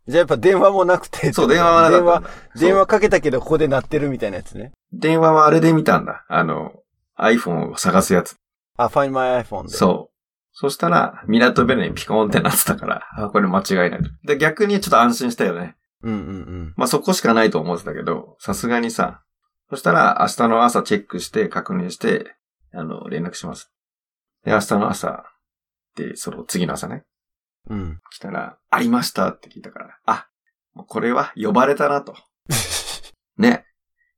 [0.07, 1.31] じゃあやっぱ電話もなくて。
[1.31, 2.01] そう、電話はなかった。
[2.01, 2.23] 電話、
[2.59, 4.71] 電話かけたけどここで鳴ってるみたいなやつね。
[4.91, 6.25] 電話はあれで見たんだ。
[6.27, 6.73] あの、
[7.19, 8.35] iPhone を探すやつ。
[8.77, 9.69] あ、Find My iPhone で。
[9.69, 10.11] そう。
[10.53, 14.09] そしたら、港ベルにピコーンってなってたから、あ、これ間違いないと。
[14.25, 15.75] で、逆にちょっと安心したよね。
[16.03, 16.73] うんうんうん。
[16.75, 19.21] まあ、そこしかないと思ってたけど、さすがにさ、
[19.71, 22.35] そしたら明日の朝チェックして確認して、
[22.73, 23.71] あの、連絡します。
[24.43, 25.23] で、明日の朝、
[25.95, 27.05] で、その次の朝ね、
[27.69, 28.01] うん。
[28.09, 30.27] 来たら、ありましたって聞いたから、あ、
[30.75, 32.17] これは呼ばれたなと。
[33.39, 33.65] ね。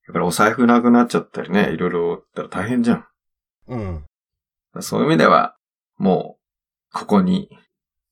[0.08, 3.08] やっぱりお財布なくなっちゃったりね、いろいろったら大変じゃん。
[3.68, 4.06] うん。
[4.82, 5.56] そういう意味では、
[5.98, 6.39] も
[6.92, 7.56] う、ここに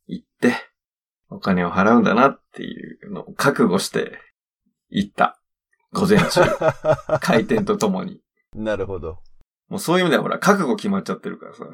[0.05, 0.53] 行って、
[1.29, 4.19] お金を払うんだなっていうのを覚悟して、
[4.89, 5.40] 行った。
[5.93, 6.41] 午前中。
[7.21, 8.21] 開店とともに。
[8.55, 9.19] なるほど。
[9.69, 11.65] もうそういう意味ではほら、覚悟決まっちゃってるからさ。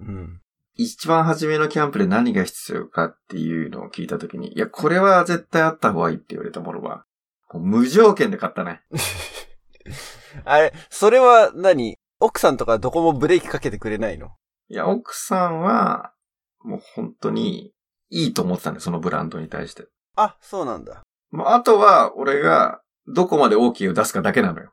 [0.00, 0.40] うん。
[0.74, 7.04] 一番初めのキャンプで何が必要かっていうのを聞いたときに、いや、これは絶対あった方がいいって言われたものは、
[7.52, 8.82] 無条件で買ったね。
[10.44, 11.96] あれ、それは何？
[12.20, 14.30] 奥さんとかどこもブレーキかけてくれないの？
[14.68, 16.12] いや、奥さんは、
[16.60, 17.74] もう本当に
[18.08, 19.86] いいと思ってたんだよ、そのブランドに対して。
[20.16, 21.02] あ、そうなんだ。
[21.30, 24.72] もうあとは、俺が、どこまで OK を出すかだけなのよ。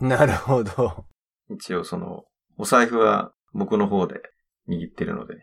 [0.00, 1.06] なるほど。
[1.50, 2.24] 一応その、
[2.58, 4.20] お財布は僕の方で
[4.68, 5.34] 握ってるので。
[5.34, 5.40] と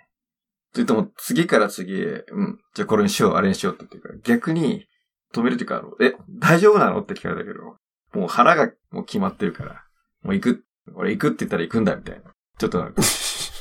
[0.83, 4.87] 言っても、次から次へ、うん、じゃあこれにしよう、あれにしようって言ってから、逆に、
[5.33, 7.01] 止めるっていうか、え、大丈夫なの？
[7.01, 7.77] って聞かれたけど、
[8.13, 9.83] もう腹がもう決まってるから、
[10.21, 12.31] もう行く、俺行くって言ったら行くんだ、みたいな。
[12.59, 13.01] ちょっとなんか、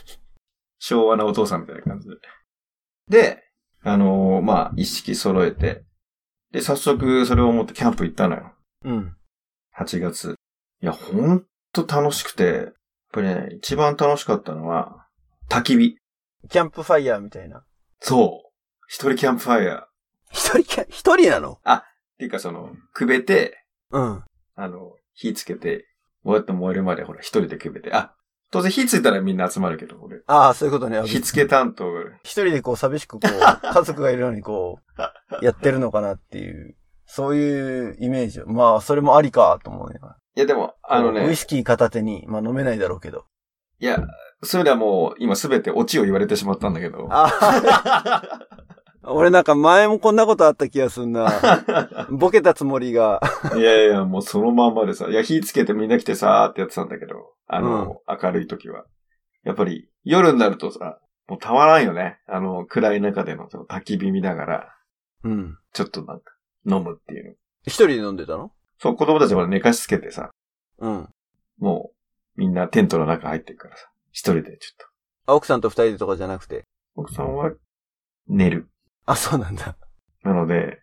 [0.79, 2.17] 昭和なお父さんみたいな感じで。
[3.09, 3.43] で、
[3.83, 5.85] あのーまあ、一式揃えて、
[6.53, 8.52] で、早速それを持ってキャンプ行ったのよ。
[8.85, 9.17] うん。
[9.79, 10.35] 8月。
[10.81, 12.75] いや、ほんと楽しくて、やっ
[13.13, 15.07] ぱりね、一番楽しかったのは、
[15.49, 15.97] 焚き火。
[16.49, 17.65] キャンプファイヤーみたいな。
[18.01, 18.51] そう。
[18.89, 19.81] 一人キャンプファイヤー。
[19.83, 19.89] っ
[20.33, 21.59] 一人キャ、一人なの？
[22.19, 24.25] ていうかその、くべて、うん。
[24.55, 25.87] あの、火つけて、
[26.25, 27.93] ぼやっと燃えるまでほら、一人でくべて。
[27.93, 28.15] あ、
[28.51, 30.23] 当然火ついたらみんな集まるけど、俺。
[30.27, 31.03] ああ、そういうことね。
[31.05, 34.79] 火付け担当が、一人でこう寂しくこう、家族がいるのにこ
[35.41, 36.77] う、やってるのかなっていう、
[37.15, 38.41] そういうイメージ。
[38.47, 40.01] まあ、それもありかと思うね。
[40.35, 43.27] いやでも、あのねウイ、スキー片手に、まあ飲めないだろうけど。
[43.81, 44.03] いや、
[44.43, 47.09] それではもう、今すべてオチを言われてしまったんだけど。
[47.11, 48.23] あ
[49.05, 51.29] 俺なんか前もこんなことあった気がすんな。
[52.09, 53.21] ボケたつもりが。
[53.57, 58.87] いやいや、もうそのまんまでさ、いや、火つけてみんな来てさーってやってたんだけど、あの、明るい時は。
[59.45, 60.99] やっぱり、夜になるとさ、
[61.29, 62.21] もうたまらんよね。
[62.27, 64.69] あの、暗い中でのその焚き火見ながら、
[65.25, 65.59] うん。
[65.75, 66.32] ちょっとなんか、
[66.67, 67.35] 飲むっていうの。
[67.65, 68.53] 一人で飲んでたの？
[68.79, 70.31] そう、子供たちまで寝かしつけてさ、
[70.79, 71.09] うん。
[71.59, 71.93] も
[72.37, 73.89] う、みんなテントの中入ってるからさ。
[74.11, 74.87] 一人でちょっと。
[75.33, 76.65] あ、奥さんと二人でとかじゃなくて？
[76.95, 77.53] 奥さんは
[78.29, 78.69] 寝る。
[79.07, 79.77] あ、そうなんだ。
[80.23, 80.83] なので、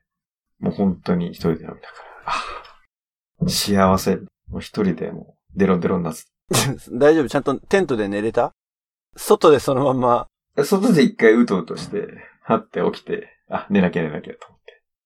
[0.60, 1.84] もう本当に一人で飲みながら、
[2.26, 4.16] あ幸せ。
[4.48, 6.24] もう一人でもうデロデロになって
[6.92, 7.30] 大丈夫？
[7.30, 8.54] ちゃんとテントで寝れた？
[9.16, 10.28] 外でそのまんま。
[10.64, 12.08] 外で一回うとうとして、
[12.42, 14.40] はって起きて、あ、寝なきゃ寝なきゃと。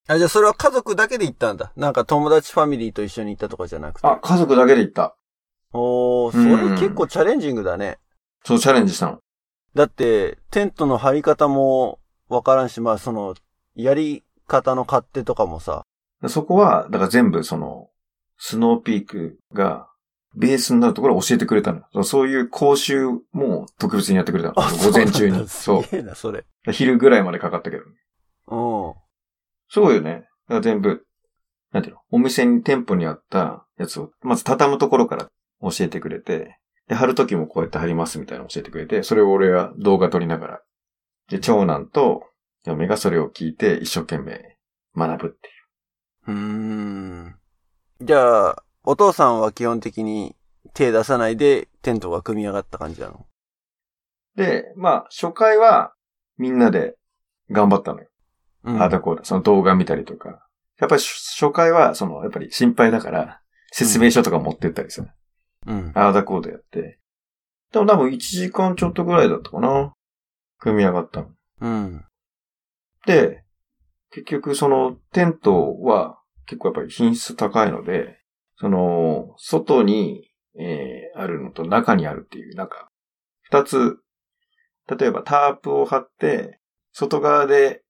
[0.07, 1.71] あ、じゃあそれは家族だけで行ったんだ。
[1.75, 4.07] なんか友達ファミリーと一緒に行ったとかじゃなくて。
[4.07, 5.15] あ、家族だけで行った。
[5.71, 7.99] おー、それ結構チャレンジングだね。
[8.43, 9.19] そう、チャレンジしたの。
[9.75, 13.35] だって、テントの張り方もわからんし、まあその、
[13.75, 15.83] やり方の勝手とかもさ。
[16.27, 17.87] そこは、だから全部その、
[18.37, 19.87] スノーピークが、
[20.35, 22.03] ベースになるところを教えてくれたの。
[22.03, 24.55] そういう講習も特別にやってくれたの。
[24.55, 25.47] 午前中に。
[25.47, 26.43] そうすげえな、それ。
[26.71, 27.83] 昼ぐらいまでかかったけど。
[28.47, 28.93] うん。
[29.73, 30.11] すごいよね。
[30.11, 31.03] だから全部、
[31.71, 32.01] なんていうの？
[32.11, 35.27] お店に店舗にあったやつを、まず畳むところから
[35.61, 40.61] 教えてくれて、で、貼るときもこうやって貼りますみたいなの教えてくれて、それを俺は動画撮りながら。
[41.27, 42.23] で、長男と
[42.65, 44.57] 嫁がそれを聞いて一生懸命
[44.95, 45.51] 学ぶってい
[46.27, 46.31] う。
[46.31, 47.35] うーん。
[47.99, 50.35] じゃあ、お父さんは基本的に
[50.75, 53.25] 手出さないでテントが組み上がった感じなの？
[54.35, 55.93] で、まあ、初回は
[56.37, 56.95] みんなで
[57.49, 58.07] 頑張ったのよ。
[58.63, 58.81] うん。
[58.81, 60.47] ああだこうだ、その動画見たりとか。
[60.79, 65.05] やっぱり初回は、その、やっぱり心配だから、説明書とか持ってったりさ。
[65.65, 65.91] うん。
[65.95, 66.99] ああだこうだやって。
[67.71, 69.93] でも多分1時間ちょっとぐらいだったかな。
[70.59, 71.29] 組み上がったの。
[71.61, 72.05] うん。
[73.05, 73.43] で、
[74.11, 78.19] 結局そのテントは結構やっぱり品質高いので、
[78.57, 82.87] その、外に、えーあるのと中にあるっていう、なんか、
[83.43, 83.97] 二つ、
[84.97, 86.59] 例えばタープを張って、
[86.91, 87.82] 外側で、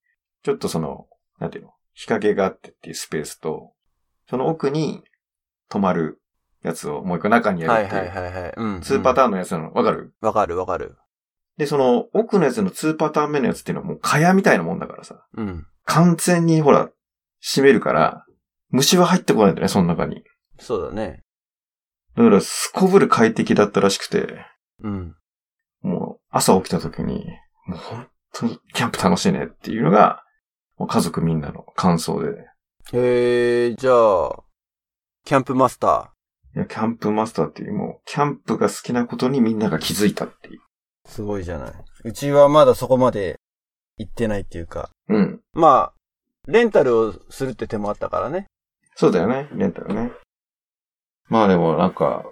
[0.44, 1.08] ちょっとその、
[1.40, 3.74] なんていうの、日陰があってっていうスペースと、
[4.30, 5.04] その奥に
[5.70, 6.22] 泊まる
[6.64, 8.54] やつをもう一個中にやはいるっていう、はいはいはい。
[8.56, 8.82] うん。
[8.82, 9.32] ツーパターン。
[9.32, 10.14] のやつなの、わかる？
[10.22, 10.98] わかるわかる。
[11.58, 15.26] で、その奥のやつの2パターン目のやつっていうのはもう蚊帳みたいなもんだからさ。
[15.34, 15.66] うん。
[15.86, 16.90] 完全にほら、
[17.42, 18.26] 閉めるから、
[18.70, 20.24] 虫は入ってこないんだよね、その中に。
[20.58, 21.24] そうだね。
[22.16, 24.46] だから、すこぶる快適だったらしくて、
[24.82, 25.16] うん。
[25.82, 27.26] もう、朝起きた時に、
[27.68, 30.24] もう本当にキャンプ楽しいねっていうのが、
[30.88, 32.48] 家族みんなの感想で、
[32.92, 34.44] へえ、じゃあ、
[35.26, 36.14] キャンプマスタ
[36.56, 40.60] いや、キャンプマスターっていう、もう、キャンプが好きなことにみんなが気づいたっていう。
[41.08, 41.10] ー。
[41.10, 41.74] すごいじゃない。
[42.04, 43.40] うちはまだそこまで
[43.98, 44.90] 行ってないっていうか。
[45.08, 45.42] うん。
[45.54, 45.94] まあ、
[46.48, 48.48] レンタルをするって手もあったからね。
[48.96, 50.12] そうだよね、レンタルね。
[51.30, 52.26] まあでもなんか、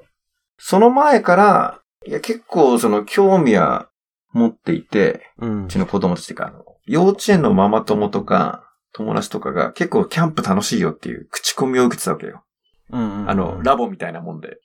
[0.57, 3.89] その前から、いや結構その興味は
[4.33, 12.43] 持っていて、うんうちの子供たちっていうか、あの、幼稚園のママ友とか、友達とかが結構キャンプ楽しいよっていう口コミを受けてたわけよ。
[12.89, 13.29] うんうんうん。
[13.29, 14.57] あの、ラボみたいなもんで。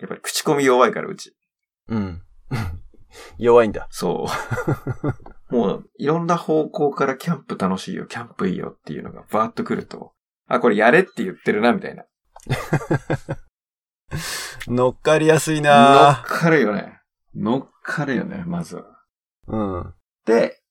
[0.00, 1.36] やっぱり口コミ弱いから、うち。
[1.88, 2.22] うん。
[3.36, 3.86] 弱いんだ。
[3.90, 4.26] そ
[5.50, 5.52] う。
[5.54, 10.14] もう、いろんな方向からキャンプ楽しいよ、キャンプいいよっていうのがバーッと来ると、
[10.48, 12.04] あ、これやれって言ってるな、みたいな。
[14.68, 17.02] 乗っかりやすい乗っなかるよね。
[17.34, 18.84] 乗っかるよね、まずは。
[19.48, 19.94] うん。
[20.24, 20.63] で、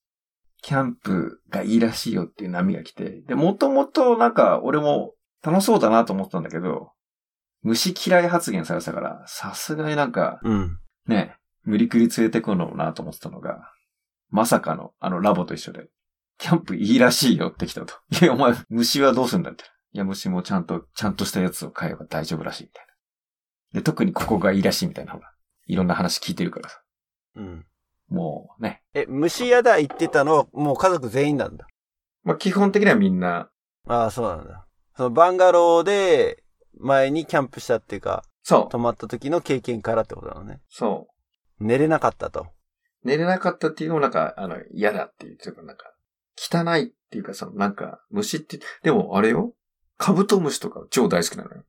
[0.64, 6.94] キャンプがいいらしいよっていう波が来て、で、もともとなんか俺も楽しそうだなと思ってたんだけど、
[7.62, 10.80] 虫嫌い発言されてたから、さすがになんかうん。
[11.06, 13.72] ね、無理くり連れてくのもなと思ってたのが、
[14.30, 15.90] まさかのあのラボと一緒で、
[16.38, 17.94] キャンプいいらしいよって来たと。
[18.22, 19.66] いや、お前、虫はどうすんだって。
[19.92, 22.86] いや、虫もちゃんと、ちゃんとしたやつを買えば大丈夫らしいみたい
[23.74, 23.80] な。
[23.80, 25.32] で、特にここがいいらしいみたいな、ほら。
[25.68, 26.82] いろんな話聞いてるからさ。
[27.36, 27.66] うん。
[28.10, 28.84] もうね。
[28.94, 31.68] え、虫屋だ行ってたのはもう家族全員なんだ。
[32.24, 33.50] まあ、基本的にはみんな、
[33.88, 34.66] ああ、そうなんだ。
[34.96, 36.44] そのバンガローで
[36.80, 38.70] 前にキャンプしたっていうか、そう。
[38.70, 40.62] 泊まった時の経験からってことなのね。
[40.70, 41.08] そ
[41.60, 41.64] う。
[41.64, 42.48] 寝れなかったと。
[43.04, 45.94] 寝れなかったっていうのもなんか、あの、嫌だっていう、というかなんか、
[46.38, 49.54] 汚いっていうかその、なんか、虫って、でもあれよ
[49.98, 51.64] カブトムシとか超大好きなのよ。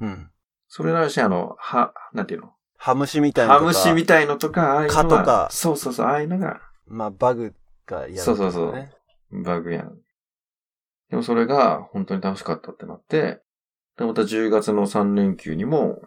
[0.00, 0.30] うん。
[0.68, 2.52] それならし、あの、は、なんていうの？
[2.76, 3.72] ハムシみたいなのとか。
[3.72, 7.54] ハムシみたいのとか、ああいうのは蚊とかそうそうそう、ああいうのが、まあ、バグ
[7.86, 9.98] が嫌だ、そうそうそうバグやん。
[11.10, 13.42] でもそれが本当に楽しかったってなって、
[13.96, 16.02] で、また10月の3連休にも、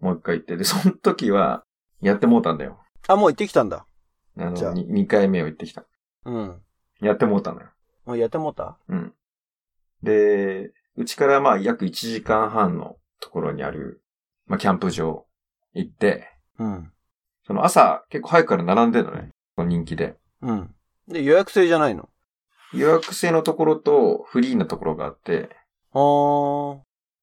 [0.00, 1.64] もう一回行って、で、その時は、
[2.00, 2.78] やってもうたんだよ。
[3.08, 3.86] あ、もう行ってきたんだ。
[4.36, 5.84] あの、2回目を行ってきた。
[6.26, 6.60] うん。
[7.00, 7.68] やってもうたのよ。
[8.04, 8.76] もうやってもうた？
[8.88, 9.14] うん。
[10.02, 14.02] で、うちからまあ約1時間半のところにある、
[14.46, 15.26] まあキャンプ場
[15.74, 16.90] 行って、うん。
[17.46, 19.30] その朝結構早くから並んでるのね。
[19.58, 20.16] 人気で。
[20.40, 20.74] うん。
[21.08, 22.08] で、予約制じゃないの？
[22.72, 25.50] 予約制のところとフリーなところがあって、
[25.92, 26.78] あー。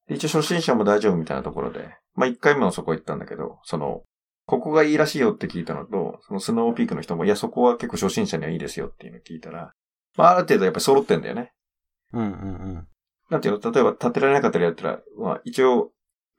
[0.08, 4.02] で一応初心者も大丈夫みたいなところで、まあ1回目もそこ行ったんだけど、その、
[4.46, 9.72] ここがいいらしいよって聞いたのと、そのスノーピークの人も、いや、そこは結構初心者にはいいですよっていうのを聞いたら、
[10.16, 11.52] まあ、ある程度やっぱり揃ってんだよね。
[12.12, 12.32] うんうんう
[12.78, 12.88] ん。
[13.30, 13.72] なんていうの？
[13.72, 15.90] 例えば立てられなかったりやったら、まあ、一応、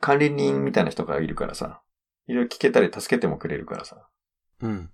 [0.02, 1.82] 管理人みたいな人がいるからさ、
[2.28, 4.08] いろいろ聞けたり助けてもくれるからさ、
[4.62, 4.90] うん。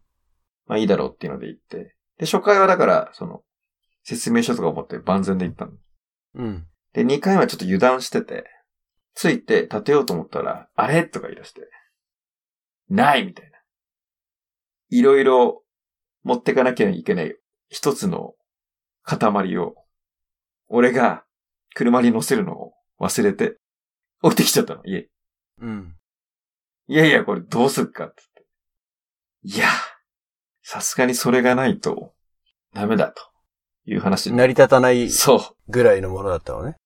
[0.65, 1.95] まあいいだろうっていうので行って。
[2.17, 3.43] で、初回はだから、その、
[4.03, 5.71] 説明書とかを持って万全で行ったの。
[6.35, 6.67] うん。
[6.93, 8.45] で、2回はちょっと油断してて、
[9.13, 11.03] ついて立てようと思ったら、あれ？
[11.03, 11.61] とか言い出して、
[12.89, 13.57] ないみたいな。
[14.89, 15.63] いろいろ
[16.23, 17.35] 持ってかなきゃいけない
[17.69, 18.33] 一つの
[19.03, 19.75] 塊を、
[20.67, 21.23] 俺が
[21.75, 23.57] 車に乗せるのを忘れて、
[24.21, 25.09] 置いてきちゃったの、家。
[25.61, 25.95] うん。
[26.89, 28.23] いやいや、これどうすっかって
[29.43, 29.59] 言って。
[29.59, 29.67] いや、
[30.63, 32.13] さすがにそれがないと、
[32.73, 33.21] ダメだと
[33.85, 35.39] いう話に成り立たないそう。
[35.67, 36.77] ぐらいのものだったのね。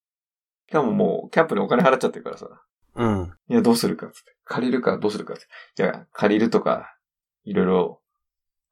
[0.68, 2.48] しかももう、キャンプにお金払っちゃってるからさ。
[2.96, 3.34] うん。
[3.48, 4.36] いや、どうするかっつって。
[4.44, 5.44] 借りるかどうするかっつっ
[5.78, 5.84] て。
[5.84, 6.98] いや、借りるとか、
[7.46, 8.02] いろいろ、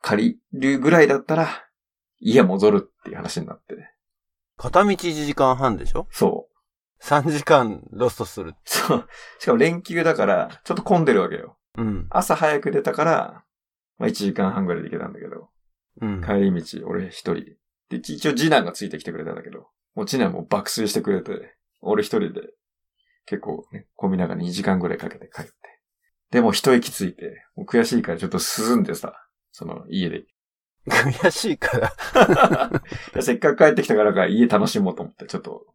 [0.02, 1.48] 借りるぐらいだったら、
[2.20, 3.90] 家戻るっていう話になって。
[4.58, 6.08] 片道1時間半でしょ？
[6.12, 6.51] そう。
[7.02, 8.54] ?3 時間ロストする。
[8.66, 9.08] そう。
[9.40, 11.58] しかも連休だから、ちょっと混んでるわけよ。
[11.78, 12.08] うん。
[12.10, 13.44] 朝早く出たから、
[13.98, 15.50] まあ1時間半ぐらいで行けたんだけど、
[16.02, 16.24] うん。
[16.24, 17.56] 帰り道、俺一人。
[17.90, 22.42] で、一応次男がついてきてくれたんだけど、もう次男も爆睡してくれて、俺一人で、
[23.26, 25.52] 結構ね、小見ながら2時間ぐらいかけて帰って。
[26.32, 29.14] でも一息ついて、もう悔しいからちょっと涼んでさ、
[29.52, 30.24] その家で。
[30.88, 32.82] 悔しいから。
[33.22, 35.66] せっかく帰ってきたからか家楽しもうと思って、ちょっと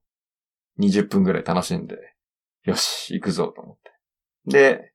[0.78, 1.96] 20分ぐらい楽しんで、
[2.64, 3.92] よし、行くぞと思って。
[4.46, 4.92] で、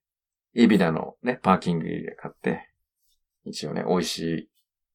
[0.54, 2.70] エビナのね、パーキングエリア買って、
[3.46, 4.50] 一応ね、美味しい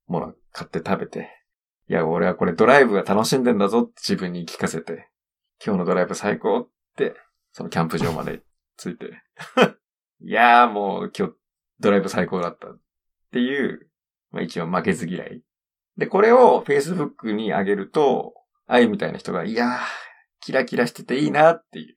[0.06, 1.30] もの買って食べて、
[1.88, 5.08] いや、俺はこれドライブが楽しんでんだぞって自分に聞かせて、
[5.64, 7.14] 今日のドライブ最高って、
[7.52, 8.42] そのキャンプ場まで
[8.76, 9.22] 着いて、
[10.20, 11.34] いやーもう今日
[11.80, 12.78] ドライブ最高だったっ
[13.32, 13.88] ていう、
[14.30, 15.42] まあ一応負けず嫌い。
[15.96, 18.34] で、これを Facebook に上げると、
[18.66, 19.78] 愛みたいな人が、いやー、
[20.46, 21.94] キラキラしてていいなっていう。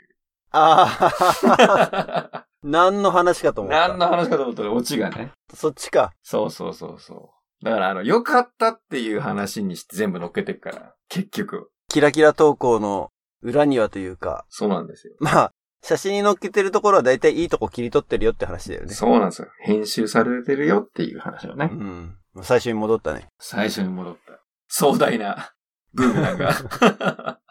[0.50, 1.12] あ
[1.54, 3.90] あ、 何の話かと思った。
[3.90, 5.34] 何の話かと思ったらオチがね。
[5.54, 6.14] そっちか。
[6.24, 7.32] そうそうそうそ
[7.62, 7.64] う。
[7.64, 11.70] だからあの、良かったっていう話にして全部乗っけてっから、結局。
[11.90, 13.12] キラキラ投稿の
[13.44, 15.14] 裏にはというか、そうなんですよ。
[15.20, 18.96] まあ、写真に載っけてるところはだいたいいいとこ切り取ってるよって話だよね。
[18.96, 19.50] そうなんですよ。
[19.60, 21.76] 編集されてるよっていう話をねう。
[21.76, 22.18] ん。
[22.42, 23.28] 最初に戻ったね。
[23.38, 24.42] 最初に戻った。
[24.68, 25.54] 壮大な
[25.94, 27.40] ブームが。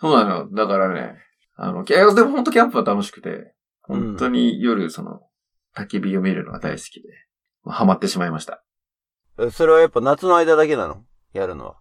[0.00, 0.50] そうなの。
[0.52, 1.16] だからね、
[1.56, 5.20] あの、いやでも本当キャンプは楽しくて、本当に夜その、
[5.74, 7.08] 焚き火を見るのが大好きで、
[7.66, 8.62] ハマってしまいました。
[9.38, 11.04] えそれはやっぱ夏の間だけなの？
[11.32, 11.76] やるのは。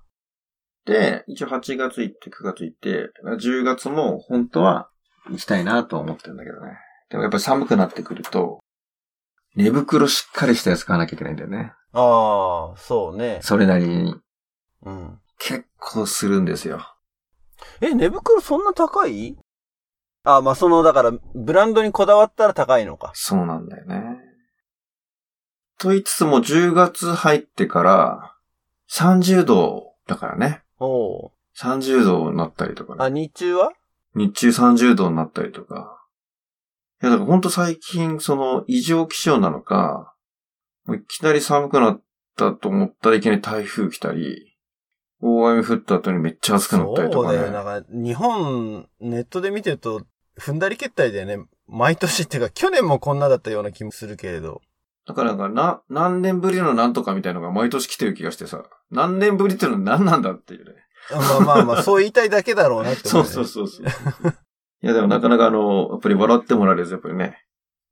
[0.86, 4.90] で、一応8月行って9月行って、10月も本当は
[5.30, 6.78] 行きたいなとは思ってるんだけどね。
[7.10, 8.60] でもやっぱり寒くなってくると、
[9.56, 11.72] 寝袋しっかりしたやつ買わなきゃいけないんだよね。
[11.94, 13.40] ああ、そうね。
[13.42, 14.16] それなりに。
[14.84, 15.20] うん。
[15.40, 16.95] 結構するんですよ。
[17.82, 19.38] え、寝袋そんな高い？
[20.24, 23.12] あ、まあ、その、だから、ブランドにこだわったら高いのか。
[23.14, 24.20] そうなんだよね。
[25.78, 28.34] と言いつつも10月入ってから
[28.90, 30.64] 30度だからね。
[30.80, 33.22] おう30度になったりとかあ、ね。
[33.22, 33.72] 日中は？
[34.16, 36.02] 日中30度になったりとか。
[37.04, 40.16] いや、だからほんと最近その異常気象なのか、
[40.88, 42.02] いきなり寒くなっ
[42.38, 44.55] たと思ったらいきなり台風来たり、
[45.22, 47.38] 大雨降った後にめっちゃ暑くなったりとかね。
[47.38, 47.64] そうだよ。
[47.64, 50.02] なんか、日本、ネットで見てると、
[50.38, 51.46] 踏んだり蹴ったりだよね。
[51.68, 54.62] 毎年っていうか、去年もこんなだったような気もするけれど。
[55.08, 60.74] だからなんかな、何年ぶりのなんとかみたいのが毎年来てる気がしてさ、何年ぶりってのは何なんだっていうね。
[61.12, 63.48] まあまあまあ、そう言いたいだけだろうなって思 そうう、ね。
[63.48, 63.86] そうそうそう。
[64.82, 67.38] いやでもなかなかあの、やっぱり笑ってもらえるやっぱりね、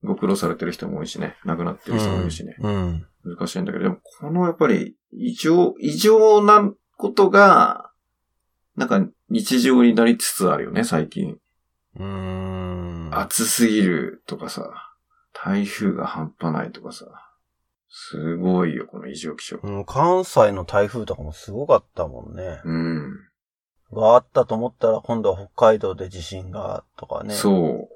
[0.04, 3.06] ご苦労されてる人も多いしね、亡くなってる人もいるしね、うん。
[3.24, 6.72] 難しいんだけど、でもこのやっぱり異常、異常な
[7.04, 7.92] ことが、
[8.78, 11.38] なんか日常になりつつあるよね、最近。
[11.98, 13.10] うーん。
[13.12, 14.72] 暑すぎるとかさ、
[15.34, 17.06] 台風が半端ないとかさ、
[17.90, 19.60] すごいよ、この異常気象。
[19.62, 22.62] うん関西の台風とかもすごかったもんね。
[22.64, 23.12] うん。
[23.92, 27.36] があったと思ったら今度は北海道で地震がとかね。
[27.36, 27.90] そ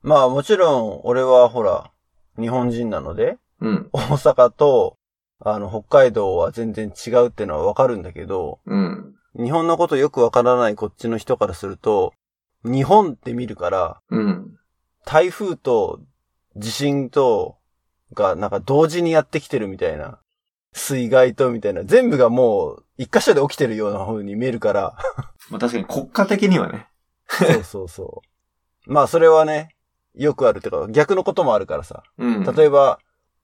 [0.00, 1.92] まあもちろん俺はほら、
[2.38, 3.68] 日本人なので、う。
[3.68, 3.90] うん。
[3.92, 4.96] 大阪と、
[5.40, 9.14] あの、北海道は全然違うってのはわかるんだけど、うん。
[9.36, 12.12] 日本のことよくわからないこっちの人からすると、
[12.64, 14.58] 日本って見るから、うん。
[15.04, 16.00] 台風と
[16.56, 17.56] 地震と、
[18.14, 20.18] がなんか同時にやってきてるみたいな。
[20.72, 21.84] 水害とみたいな。
[21.84, 24.96] 全部がもう一箇所で起きてるような風に見えるから。
[25.50, 26.88] まあ確かに国家的にはね。
[27.28, 28.22] そうそうそ
[28.86, 28.92] う。
[28.92, 29.76] まあそれはね、
[30.14, 32.02] よくあるっていうか逆のこともあるからさ。
[32.18, 32.42] うん。
[32.44, 32.98] 例えば、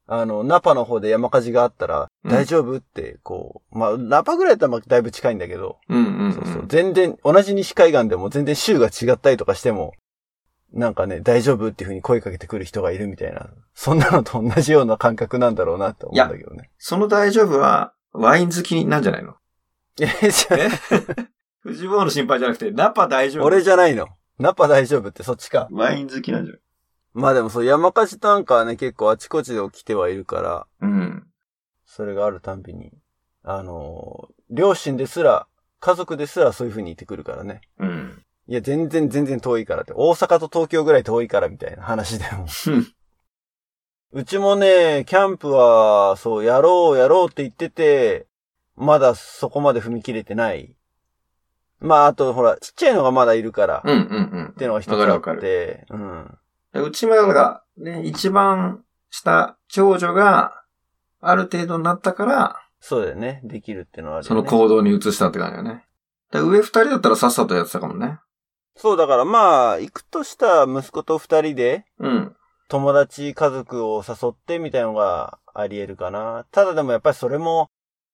[0.07, 6.33] あの、ナパの方で山火事があったら、うん大丈夫って、こう、まあ、ナパぐらいだったらまあだいぶ近いんだけど、うんうん、うん。
[6.33, 6.65] そうそう。
[6.67, 9.93] 全然、同じ西海岸でも全然州が違ったりとかしても、
[10.73, 16.71] なんかね、大丈夫っていう風に声かけてくる人がいるみたいな、そんなのと同じような感覚なんだろうなって思うんだけどね。
[16.79, 19.35] その大丈夫は、ワイン好きなんじゃないの？
[20.01, 20.69] え、じゃえ？
[21.61, 23.45] 藤坊の心配じゃなくて、ナパ大丈夫？
[23.45, 24.07] 俺じゃないの。
[24.39, 25.67] ナパ大丈夫ってそっちか。
[25.71, 26.61] ワイン好きなんじゃない？
[27.15, 31.27] まあでもそう、山火事なんかはね、結構あちこちで起きてはいるから、うん。
[31.85, 32.91] それがあるたんびに、
[33.41, 35.47] あのー両親ですら、
[35.79, 37.61] 家族ですらそういう風に言ってくるからね。
[37.79, 38.23] うん。
[38.47, 39.93] いや、全然全然遠いからって。
[39.95, 42.45] 大阪と東京ぐらい遠いからみたいな話でも。
[44.11, 48.27] うちもね、キャンプは、そう、やろうやろうって言ってて、
[48.75, 50.75] まだそこまで踏み切れてない。
[51.79, 54.45] まあ、あと、ほら、ちっちゃいのがまだいるから、うんうんうん。
[54.49, 56.37] ってのが一つあわかるって、うん。
[56.81, 60.63] うちもだから、ね、一番下、長女が、
[61.21, 63.41] ある程度になったから、そうだよね。
[63.43, 64.47] できるっていうのはあるよね。
[64.47, 65.85] その行動に移したって感じだよね。
[66.31, 68.19] で上二人だったらさっさとやってたかもね。
[68.75, 72.35] そう、だからまあ、行くとしたら息子と二人で、うん。
[72.67, 76.45] 友達、家族を誘ってみたいのがあり得るかな。
[76.51, 77.69] ただでもやっぱりそれも、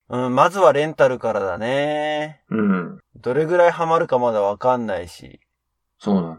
[0.10, 2.44] うん、まずはレンタルからだね。
[2.50, 3.00] うん。
[3.16, 5.40] どれぐらいハマるかまだわかんないし。
[6.00, 6.38] そうなのよ。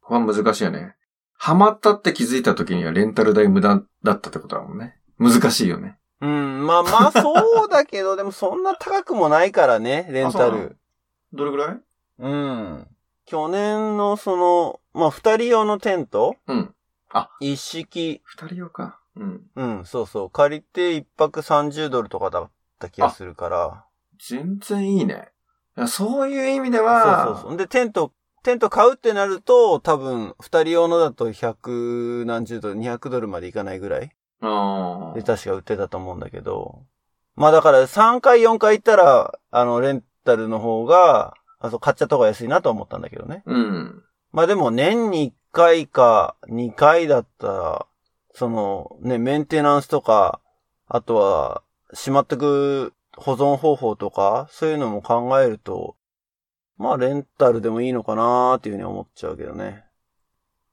[0.00, 0.96] これは難しいよね。
[1.42, 4.98] ハマったって気づいた時にはレンタル代無駄だったってことだもんね。
[5.18, 5.96] 難しいよね。
[6.20, 10.76] うん、まあまあそうだけど、でもそんな高くもないからね、レンタル。
[11.32, 11.80] どれぐらい？
[12.18, 12.86] うん。
[13.24, 16.36] 去年のその、まあ二人用のテント？
[16.46, 16.74] うん。
[17.40, 19.00] 一式、二人用か。
[19.16, 19.40] うん。
[19.56, 23.84] うん、そうそう、借りて一泊30ドルとかだった気がするから。
[24.28, 25.28] 全然いいね。
[25.88, 27.56] そういう意味でそうは、そうそう。
[27.56, 28.12] で、テント、
[28.42, 34.10] テント買うってなると、多分、二人用のだと100何十ドル、200ドルまでいかないぐらい
[34.40, 36.82] あで、確か売ってたと思うんだけど。
[37.36, 43.42] まあだから3回4回行ったら、あの、レンタルの方が、あそう、買っちゃった方が安いなとは思ったんだけどね。
[43.46, 44.02] うん。
[44.32, 47.86] まあでも年に1回か2回だったら、
[48.32, 50.40] そのね、メンテナンスとか、
[50.86, 51.62] あとは、
[51.92, 55.96] しまってく保存方法とか、そういうのも考えると、
[56.80, 59.84] まあレンタルでもいいのかなーっていうふうに思っちゃうけどね。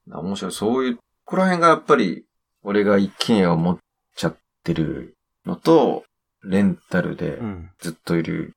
[0.10, 0.52] 面白い。
[0.54, 2.24] そういう、ここら辺がやっぱり、
[2.64, 3.78] 俺が一軒家を持っ
[4.16, 6.06] ちゃってるのと、
[6.44, 7.72] レンタルでうん。
[7.80, 8.54] ずっといる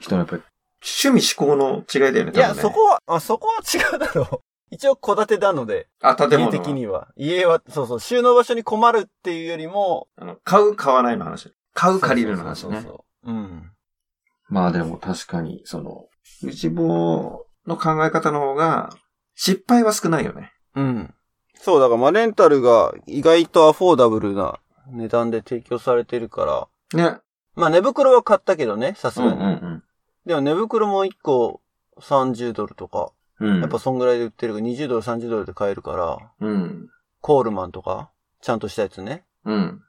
[0.00, 0.42] 人のやっぱり、
[0.82, 2.38] 趣味思考の違いだよね、多分ね。
[2.38, 4.40] いや、そこは、あ、そこは違うだろう。
[4.74, 7.08] 一応戸建てなので、あ、建家物は的には。
[7.16, 11.52] 家は、そうそう、収納場所に困るっていうよりも、あの、買う、買わないの話。
[11.74, 12.68] 買う、借りるの話ね。
[12.68, 13.72] そうそうそうそううん。
[14.48, 16.07] まあでも確かに、その、
[16.42, 18.90] 内房の考え方の方が、
[19.34, 20.52] 失敗は少ないよね。
[20.74, 21.14] うん。
[21.54, 24.58] そう、だからまあレンタルが意外とアフォーダブルな
[24.90, 27.18] 値段で提供されてるから、ね。
[27.54, 29.60] まあ寝袋は買ったけどね、さすうんがに。
[29.60, 29.82] うん
[30.26, 31.62] でも寝袋も1個
[32.00, 33.54] 30ドルとか、うん。
[33.54, 33.60] うん。
[33.60, 36.88] やっぱそんぐらいで売ってるから20ドル、30ドルで買えるから、うん。
[37.22, 38.10] コールマンとか、
[38.42, 39.24] ちゃんとしたやつね。
[39.46, 39.82] うん。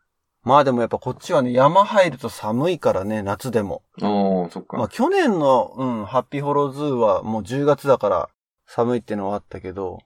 [0.44, 3.84] まあでもやっぱこっちはね、山入ると寒いからね、夏でも。
[4.02, 4.78] おー、そっか。
[4.78, 8.30] まあ去年の、うん、ハッピーホローズーはもう10月だから
[8.66, 10.00] 寒いってのはあったけど、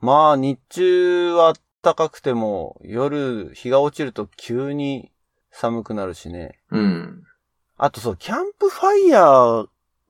[0.00, 1.52] まあ日中は
[1.82, 5.12] 暖かくても夜日が落ちると急に
[5.50, 6.58] 寒くなるしね。
[6.70, 7.22] うん。
[7.76, 9.66] あとそう、キャンプファイヤー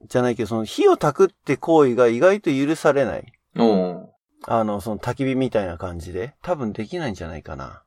[0.07, 3.33] じゃないけど、その火を焚くって行為が意外と許されない。
[3.57, 4.05] おー。
[4.47, 6.35] あの、その焚き火みたいな感じで。
[6.41, 7.83] 多分できないんじゃないかな。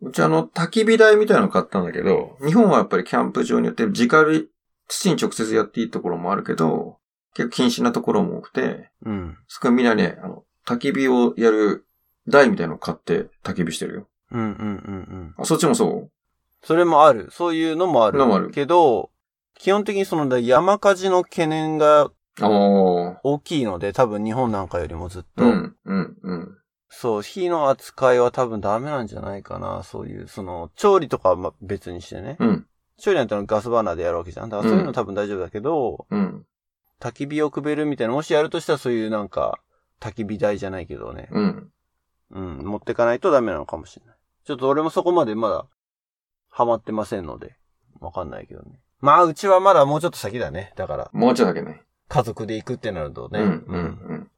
[0.00, 4.48] うちあの、焚き火台みたいなの買ったんだけど、日本はやっぱりキャンプ場によって直火、
[4.86, 6.98] 土に直接やっていいところもあるけど、
[7.34, 9.36] 結構禁止なところも多くて、うん。
[9.48, 11.86] そこはみんなね、あの、焚き火をやる
[12.26, 14.08] 台みたいなのを買って焚き火してるよ。
[14.30, 15.34] うんうんうんうん。
[15.36, 16.10] あ、そっちもそう？
[16.62, 17.28] それもある。
[17.30, 18.18] そういうのもある。
[18.18, 19.10] のもあるけど、
[19.58, 22.10] 基本的にその山火事の懸念が。
[22.40, 25.44] 大きいので、多分日本なんかよりもずっと。
[25.44, 26.58] うん、うん、うん。
[26.88, 29.82] そう、火の扱いは多分ダメなんじゃないかな。
[29.82, 32.36] そういう、その、調理とかはま別にしてね。
[32.40, 32.66] うん、
[32.96, 34.48] 調理なんてのはガスバーナーでやるわけじゃん。
[34.48, 36.46] だからそういうの多分大丈夫だけど、うん、
[37.00, 39.60] 焚き火をくべるみたいな、もしやるとしたらそういうなんか、
[40.00, 41.28] 焚き火台じゃないけどね。
[41.30, 41.72] うん。
[42.30, 44.16] うん、持ってかないとダメなのかもしれない。
[44.44, 45.66] ちょっと俺もそこまでまだ、
[46.48, 47.56] ハマってませんので、
[48.00, 48.80] わかんないけどね。
[49.00, 50.72] まあ、うちはまだもうちょっと先だね。
[50.76, 51.82] だから、もうちょいだけね。
[52.08, 53.40] 家族で行くってなるとね。
[53.40, 54.30] うん、うん、うん。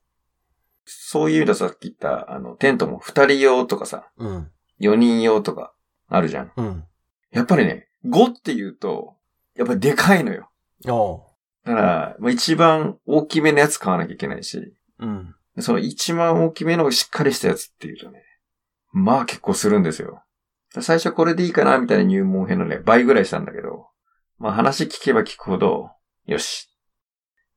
[0.91, 4.51] そういう意味ではさっき言った、あの、テントも二人用とかさ、うん。
[4.79, 5.73] 四人用とか、
[6.09, 6.53] あるじゃん。
[6.57, 6.85] うん。
[7.31, 9.17] やっぱりね、5って言うと、
[9.57, 10.51] やっぱりでかいのよ。
[10.83, 15.35] だから、まあ、一番大きめのやつ買わなきゃいけないし、うん。
[15.59, 18.23] その一番大きめのしっかりしたやつっていうとね、
[18.93, 20.23] まあ結構するんですよ。
[20.81, 23.89] 最初これでいいかなみたいな入門編のね、倍ぐらいしたんだけど、
[24.39, 25.91] まあ話聞けば聞くほど、
[26.27, 26.71] よし。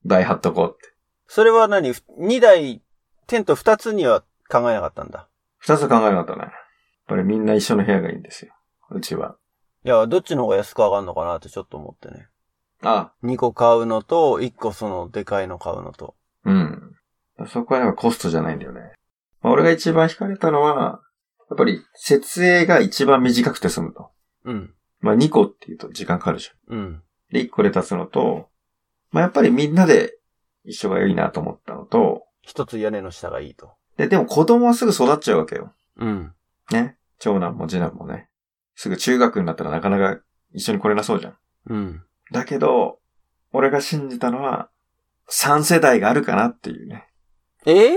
[0.03, 0.93] 倍貼っとこうって。
[1.27, 1.93] それは何？
[2.17, 2.83] 二台、
[3.27, 5.27] テント二つには考えなかったんだ。
[5.57, 6.41] 二つ考えなかったね。
[6.41, 6.51] やっ
[7.07, 8.53] ぱりみんな一緒の部屋がいいんですよ。
[8.91, 9.37] うちは。
[9.85, 12.27] いや、どっちの方が安く上がるのかなってちょっと思ってね。
[12.81, 16.15] あ2個買うのと、1個そのでかいの買うのと。
[16.45, 16.95] うん。
[17.47, 18.93] そこはやっぱコストじゃないんだよね。
[19.41, 21.01] まあ、俺が一番惹かれたのは、
[21.49, 24.11] やっぱり設営が一番短くて済むと。
[24.45, 24.73] うん。
[24.99, 26.77] まあ2個って言うと時間かかるじゃん。
[26.77, 27.03] うん。
[27.31, 28.49] で、1個で立つのと、
[29.11, 30.17] まあやっぱりみんなで
[30.63, 33.71] 一緒がいいなと思ったのと、一つ屋根の下がいいと。
[33.97, 35.73] で、でも子供はすぐ育っちゃうわけよ。
[35.97, 36.33] うん。
[36.71, 36.97] ね。
[37.17, 38.29] 長男も次男もね。
[38.75, 40.21] すぐ中学になったらなかなか
[40.53, 41.37] 一緒に来れなそうじゃん。
[41.69, 42.03] うん。
[42.31, 42.99] だけど、
[43.53, 44.69] 俺が信じたのは、
[45.29, 47.07] 3世代があるかなっていうね。
[47.65, 47.71] え？
[47.71, 47.95] ー、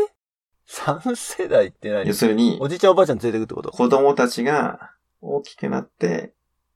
[0.69, 2.07] ?3 世代って何？
[2.07, 3.71] 要するにお、じいちゃんおばあちゃん連れてくってこと？
[3.71, 6.35] 子供たちが大きくなって、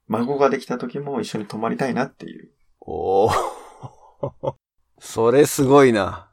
[0.08, 2.50] 孫ができた時も一緒に泊まりたいなっていう。
[2.80, 3.32] おー。
[4.98, 6.29] それすごいな。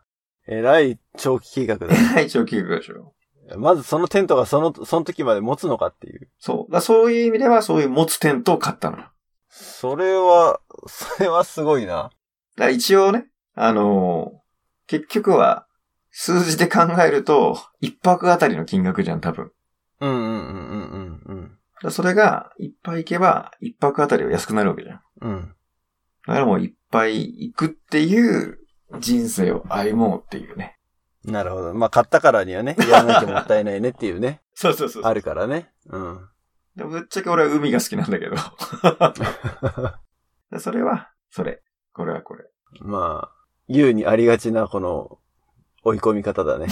[0.48, 2.24] えらい長期計画だね。
[2.24, 3.14] 一応計画でしょ。
[3.58, 6.30] まずそのテントがその、その時まで持つのかっていう。
[6.38, 6.72] そう。
[6.72, 8.98] だそういう意味ではそういう持つテントを買ったの。
[9.50, 12.12] それは、それはすごいな。
[12.58, 14.38] ら一応ね、あのー
[14.88, 15.68] 結局は、
[16.12, 19.52] 数字で考えると、一泊あたりの金額じゃん、多分。
[20.00, 21.91] うんうんうんうんうんうん。
[21.91, 25.02] それが、いっぱい行けば、一泊あたりは安くなるわけじゃん。
[25.22, 25.54] うん。
[26.26, 28.60] だからもういっぱい行くっていう
[29.00, 30.78] 人生を歩もうっていうね。
[31.26, 31.74] なるほど。
[31.74, 34.42] まあ、買ったからにはね、やらなきゃもったいないねっていうね。
[34.56, 35.72] そうそうそうあるからね。
[35.88, 36.30] うん。
[36.76, 38.36] でもぶっちゃけ俺は海が好きなんだけど。
[40.52, 41.62] で それは、それ。
[41.94, 42.46] これはこれ。
[42.80, 43.36] まあ、
[43.68, 45.20] 言うにありがちなこの
[45.84, 46.68] 追い込み方だね。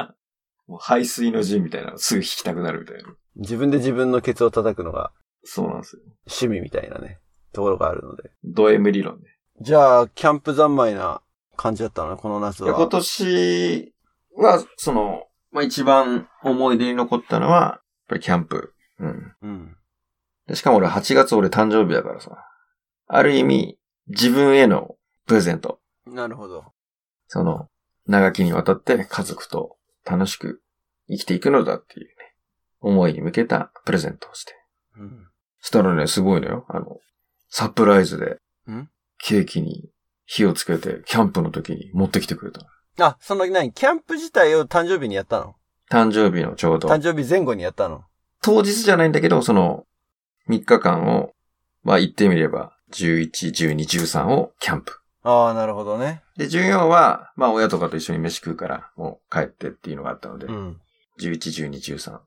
[0.66, 3.14] もう排水の陣みたいなのすぐ引きたくなるみたいな。
[3.36, 5.12] 自分で自分のケツを叩くのが
[5.46, 6.02] そうなんですよ。
[6.26, 7.20] 趣味みたいなね、
[7.52, 8.30] ところがあるので。
[8.44, 9.28] ド M 理論で。
[9.60, 11.22] じゃあ、キャンプ三昧な
[11.56, 12.16] 感じだったの？
[12.16, 12.88] この夏いや今は。
[12.88, 13.94] 年
[14.36, 18.74] は、その、まあ、一番思い出に残ったのは、やっぱりキャンプ。
[18.98, 19.34] うん。
[19.42, 19.76] うん。
[20.46, 22.36] でしかも俺8月俺誕生日だからさ。
[23.08, 23.78] ある意味、
[24.08, 24.96] 自分への
[25.26, 25.80] プレゼント。
[26.06, 26.72] なるほど。
[27.28, 27.68] その、
[28.06, 30.62] 長きにわたって家族と楽しく
[31.08, 32.12] 生きていくのだっていうね、
[32.80, 34.54] 思いに向けたプレゼントをして。
[34.96, 35.28] うん。
[35.60, 36.66] したらね、すごいのよ。
[36.68, 36.98] あの、
[37.48, 38.38] サプライズで
[38.70, 38.88] ん、
[39.18, 39.90] ケーキに
[40.26, 42.66] 火をつけて、キャンプの時に持ってきてくれたの。
[42.98, 43.72] あ、その何？
[43.72, 45.54] キャンプ自体を誕生日にやったの？
[45.90, 48.04] 誕生日のちょうど、誕生日前後にやったの？
[48.42, 49.86] 当日じゃないんだけど、その、
[50.48, 51.32] 3日間を、
[51.82, 55.00] まあ言ってみれば、11、12、13をキャンプ。
[55.22, 56.22] ああ、なるほどね。
[56.36, 60.80] で、14は、まあ親とかと一緒に飯食うから、もう帰ってっていうのがあったので、うん。
[61.20, 62.20] 11、12、13。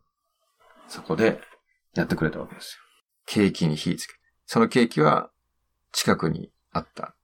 [0.88, 1.40] そこで、
[1.96, 2.84] やってくれたわけですよ。
[3.26, 4.20] ケーキに火つけて。
[4.46, 5.30] そのケーキは、
[5.92, 7.16] 近くにあった、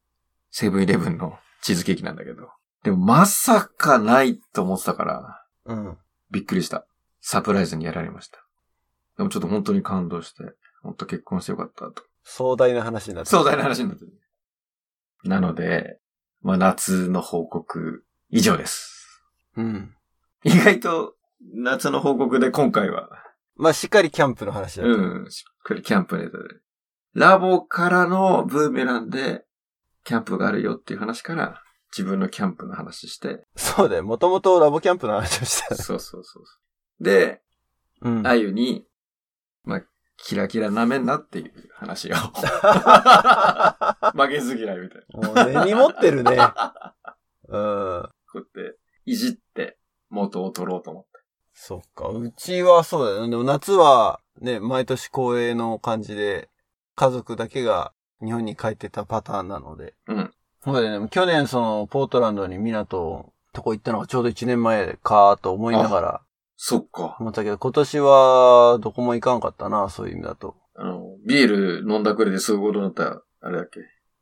[0.58, 2.48] セブンイレブンのチーズケーキなんだけど。
[2.82, 5.98] でも、まさかないと思ってたから、うん。
[6.32, 6.88] びっくりした。
[7.20, 8.40] サプライズにやられました。
[9.18, 10.44] でもちょっと本当に感動して、
[10.82, 12.04] 本当結婚してよかったと。
[12.24, 14.14] 壮大な話になって壮大な話になってる。
[15.26, 16.00] なので、
[16.42, 19.22] まあ夏の報告以上です。
[19.58, 19.94] うん。
[20.46, 21.16] 意外と
[21.54, 23.10] 夏の報告で今回は、
[23.58, 24.94] まあ、しっかりキャンプの話だった。
[24.94, 26.44] うん、しっかりキャンプネタで。
[27.14, 29.44] ラボからのブーメランで、
[30.06, 34.04] キャンプがあるよっていう話から、自分のキャンプの話して、そうだよ。
[34.04, 35.76] もともとラボキャンプの話をした。
[35.76, 37.04] そうそうそう。
[37.04, 37.42] で、
[38.02, 38.28] うん。
[38.28, 38.86] あゆに、
[39.64, 39.82] まあ、
[40.18, 42.16] キラキラなめんなっていう話を。
[44.16, 45.28] 負けず嫌いみたいな。
[45.28, 46.38] もう根に持ってるね。
[47.50, 48.10] うん。
[48.32, 49.78] こうやって、いじって、
[50.10, 51.10] 元を取ろうと思って。
[51.54, 52.10] そっか。
[52.10, 53.30] うちはそうだよね。
[53.30, 56.50] でも夏はね、毎年恒例の感じで、
[56.96, 57.94] 家族だけが
[58.24, 59.94] 日本に帰ってたパターンなので。
[60.08, 60.34] うん。
[60.64, 61.08] そうだよね。
[61.10, 66.22] 去年その、ポートランドに港とこ行ったのがちょうど1年前かと思いながら
[66.58, 67.18] そっか。
[67.20, 70.56] 思ったけど、今年はどこも行かんかったな、そういう意味だと。
[70.76, 71.48] あの、ビー
[71.84, 73.80] ル飲んだくれですぐことになった、あれだっけ？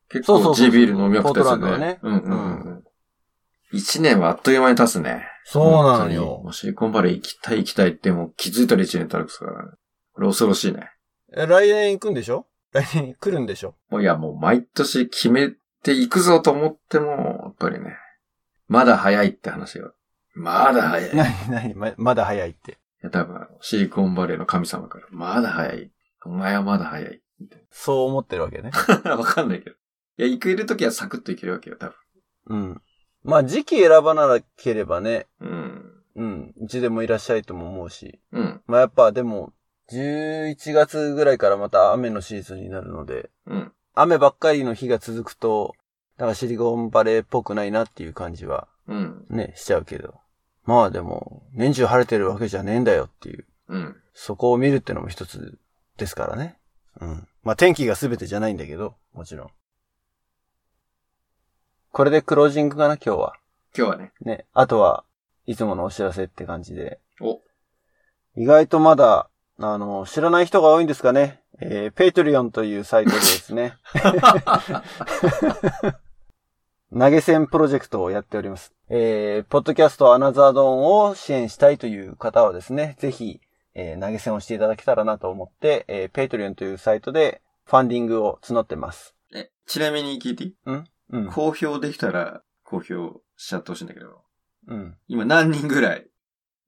[0.09, 2.83] 結構そうそうそう G ビール飲みまくったやつポートランドはねうんうんうん。
[3.71, 5.23] 一年はあっという間に経つね。
[5.45, 9.71] そうなのよシリコンバレー行きたい行きたいってもう気づいたら一年経つからね。
[10.13, 10.89] これ恐ろしいね。
[11.35, 12.45] え、来年行くんでしょ？
[12.73, 13.75] 来年来るんでしょ？
[13.89, 15.51] もういやもう毎年決め
[15.83, 17.07] ていくぞと思っても、
[17.43, 17.95] やっぱりね、
[18.67, 19.91] まだ早いって話が。
[20.35, 21.11] まだ早い。
[21.11, 22.77] いなになにま、まだ早いって。
[23.01, 25.91] や多分シリコンバレーの神様から、まだ早い。
[26.25, 27.21] お前はまだ早い。
[27.39, 28.71] みたいそう思ってるわけね。
[29.03, 29.15] な。
[29.17, 29.75] わかんないけど。
[30.17, 31.95] いや、行けるときはサクッと行けるわけよ、多分。
[32.47, 32.81] うん。
[33.23, 35.89] まあ時期選ばなければね、うん。
[36.15, 38.19] うん、いつでもいらっしゃいとも思うし。
[38.31, 38.61] うん。
[38.67, 39.53] まあやっぱでも、
[39.91, 43.71] 11月ぐらいからまた雨のシーズンになるので、うん。
[43.95, 45.75] 雨ばっかりの日が続くと、
[46.17, 49.25] なんかシリコンバレーっぽくないなっていう感じはうん。
[49.29, 50.15] ね、しちゃうけど。
[50.65, 53.95] まあでも、年中晴れてるわけじゃねえんだよっていう、うん。
[54.13, 55.57] そこを見るってのも一つ
[55.97, 56.57] ですからね。
[57.01, 57.27] うん。
[57.43, 59.49] まあ天気が全てじゃないんだけど、もちろん。
[61.91, 63.33] これでクロージングかな、今日は？
[63.77, 64.13] 今日はね。
[64.21, 64.45] ね。
[64.53, 65.03] あとは、
[65.45, 66.99] いつものお知らせって感じで。
[67.21, 67.41] お。
[68.35, 69.29] 意外とまだ、
[69.59, 71.41] あの、知らない人が多いんですかね。
[71.59, 73.75] えー、 Patreon というサイトでですね。
[76.91, 78.73] 投げ銭プロジェクトをやっております。
[78.89, 83.41] えー、ポッドキャスト Another Dawn を支援したいという方はですね、ぜひ、
[83.75, 89.15] えー、投げ銭をしていただけたらなと思って、えー、 Patreon というサイトで funding を募ってます。
[89.33, 90.55] え、ちなみに聞いていい？
[90.65, 91.27] うん。
[91.31, 94.21] 公表できたら公表しちゃってほしいんだけど、
[94.67, 94.95] うん。
[95.07, 96.07] 今何人ぐらい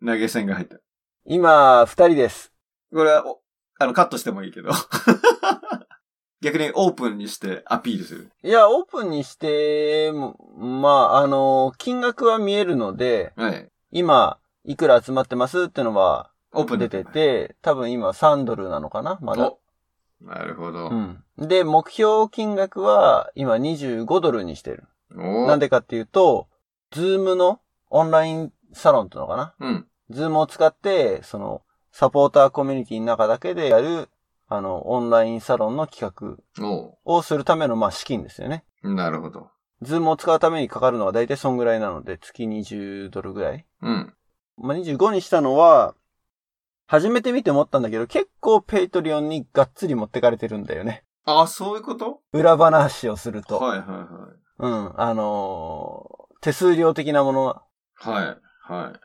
[0.03, 0.77] 投げ銭が入った？
[1.25, 2.51] 今、二人です。
[2.95, 3.41] これは、お
[3.77, 4.71] あの、カットしてもいいけど。
[6.41, 8.31] 逆にオープンにしてアピールする。
[8.41, 13.69] いや、オープンにしても、まあ、あの、金額は見えるので、はい。
[13.91, 19.47] 今、いくら集まってますってのはオープン出てて、多分今3ドルなのかなまだ。
[19.47, 19.59] お
[20.21, 20.89] なるほど。
[20.89, 21.23] うん。
[21.37, 24.85] で、目標金額は今25ドルにしてる。
[25.13, 26.47] おなんでかっていうと、
[26.91, 29.87] Zoomのオンラインサロンってのかなうん。
[30.11, 31.61] Zoomを使って、その、
[31.97, 34.09] サポーターコミュニティの中だけでやる、
[34.49, 38.65] あの、オンラインサロンの企画をするための、まあ、資金ですよね。
[38.83, 39.49] なるほど。
[39.81, 43.65] Zoomを使うためにかかるのは大体そんぐらいなので、月20ドルぐらい。
[43.81, 44.13] うん。
[44.57, 45.95] まあ、25にしたのは、
[46.85, 51.05] 初めて見て思ったんだけど、結構 Patreonにがっつり持ってかれてるんだよね。
[51.23, 52.19] あ、そういうこと？
[52.33, 53.57] 裏話をすると。
[53.57, 54.03] はいはいはい。
[54.59, 55.01] うん。
[55.01, 57.63] あのー手数料的なものは。
[57.95, 58.25] はい。
[58.61, 58.99] はい。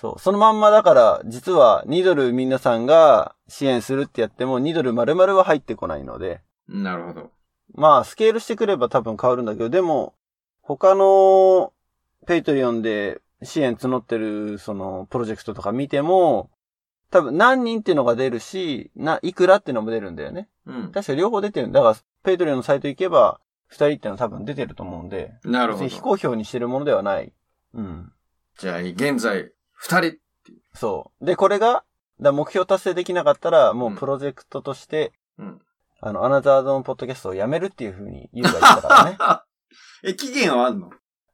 [0.00, 0.18] そう。
[0.20, 6.40] そのまんまだから、実は2ドル皆さんが支援するってやっても2ドル丸々は入ってこないので。
[6.68, 7.30] なるほど。
[7.74, 10.14] まあ、スケールしてくれば多分変わるんだけど、でも、
[10.62, 11.72] 他の
[12.26, 16.50] Patreonで支援募ってる、その、プロジェクトとか見ても、
[17.10, 20.48] 多分何人っていうのが出るし、な、いくらっていうのも出るんだよね。
[20.66, 20.92] うん。
[20.92, 21.72] 確か両方出てる。
[21.72, 25.88] だから、 Patreonのサイト行けば、二人っていうのは多分出てると思うんで、なるほど。
[25.88, 27.32] 非公表にしてるものではない。
[27.74, 28.12] うん。
[28.58, 30.18] じゃあ、現在、二人。
[30.74, 31.24] そう。
[31.24, 31.84] で、これが、
[32.20, 35.60] だ目標達成できなかったら、もうプロジェクトとして、うん。
[36.00, 39.18] あの、アナザードンポッドキャストをやめるっていう風に言うが言ったからね。
[40.10, 40.90] え、期限はあんの？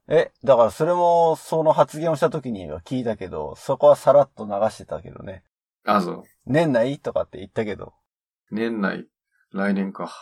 [0.08, 5.42] え、だからそれも、その発言をした時には聞いたけど、そこはさらっと流してたけどね。
[5.84, 6.22] あ、そう。
[6.46, 7.94] 年内とかって言ったけど。
[8.50, 9.06] 年内、
[9.52, 10.12] 来年か。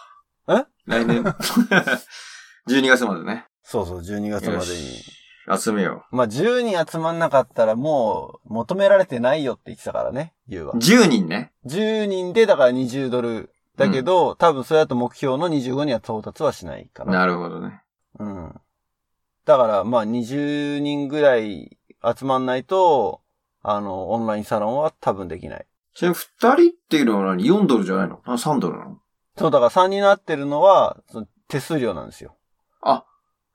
[0.49, 0.65] え？
[0.87, 1.23] 来年。
[2.69, 3.47] 12月までね。
[3.63, 5.03] そうそう、12月までに。
[5.51, 10.79] 集めよまあ、10人集まんなかったらもう、求められてないよって言ってたからね、言うはう。。
[10.79, 11.53] 10人ね。
[11.67, 13.51] 10人で、だから20ドル。
[13.77, 17.13] だけど、多分それだと目標の25には到達はしないから。
[17.13, 17.83] なるほどね。
[18.19, 18.61] うん。
[19.45, 21.79] だから、まあ、20人ぐらい
[22.17, 23.23] 集まんないと、
[23.63, 25.67] あの、オンラインサロンは多分できない。
[25.95, 28.21] ちなみに二人っていうのは何 ?4 ドルじゃないの？
[28.25, 28.99] あ、3ドルなの？
[29.39, 32.37] そう、だから3になってるのは、その手数料なんですよ。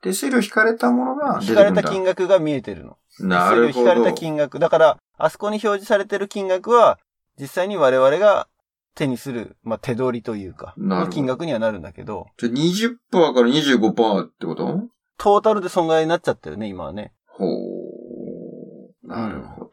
[0.00, 1.72] あ、手数料引かれたものが引かれ。
[1.72, 2.96] た金額が見えてるの。
[3.20, 3.66] なるほど。
[3.68, 4.58] 手数料引かれた金額。
[4.58, 6.98] だから、あそこに表示されてる金額は、
[7.40, 8.48] 実際に我々が
[8.94, 10.74] 手にする、まあ、手取りというか、
[11.10, 14.80] 金額にはなるんだけど、じゃあ20%から25%ってこと？
[15.18, 17.12] トータルでそんぐらいになっちゃったよね、今はね。
[17.26, 19.08] ほう。
[19.08, 19.70] なるほど。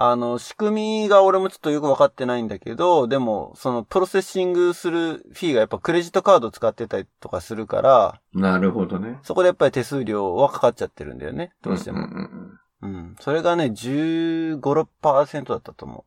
[0.00, 9.18] あの、仕組みが俺もちょっとよくわかってないんだけど、でも、そのプロセッシングするフィーがやっぱクレジットカード使ってたりとかするから、なるほどね。
[9.24, 11.98] そこでやっぱり手数料はかかっちゃってるんだよね、どうしても。
[11.98, 13.16] んんうん。
[13.18, 16.04] それがね、15、6%だったと思う。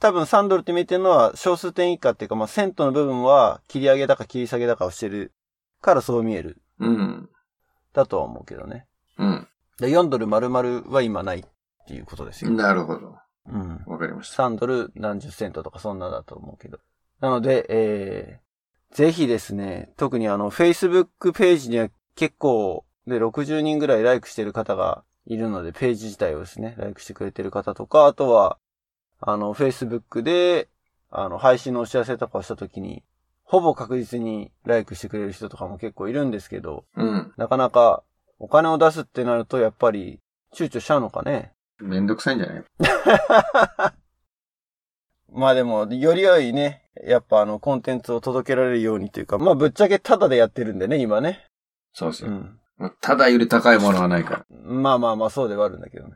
[0.00, 5.32] 多分3ドルって見てるのは小数点以下っていうか、まあ、セントの部分は切り上げだか切り下げだかをしてる
[5.80, 6.60] からそう見える。
[6.80, 6.88] うん。
[6.88, 7.28] うん。
[7.92, 8.88] だとは思うけどね。
[9.16, 9.46] うん。
[9.78, 11.44] で、4ドル丸々は今ない
[11.82, 12.50] っていうことですよ。
[12.50, 13.16] なるほど。
[13.48, 13.82] うん。
[13.86, 14.44] わかりました。
[14.44, 16.78] 3ドル何十セントとかそんなだと思うけど。
[17.20, 28.58] なので、えー、ぜひですね、特にあの、Facebook ページには結構、で、60人ぐらいライクしてる方がいるので、ページ自体をですね、ライクしてくれてる方とか、あとは、
[29.20, 30.68] あの、Facebook で、
[31.10, 33.02] あの、配信のお知らせとかをしたときに、
[33.44, 37.32] ほぼ確実にライクしてくれる人とかも結構いるんですけど、うん。
[37.36, 38.02] なかなか
[38.38, 40.20] お金を出すってなると、やっぱり
[40.54, 41.52] 躊躇しちゃうのかね。
[41.82, 42.64] めんどくさいんじゃない？
[45.32, 51.46] まあでも、より良いね、やっぱあの、コンテンツを届けられるようにというか、まあぶっちゃけタダでやってるんでね、今ね。
[51.94, 52.32] そうそうう。
[52.32, 52.58] ん。
[53.00, 54.56] ただより高いものはないから。
[54.60, 56.14] まあまあまあ、そうではあるんだけどね。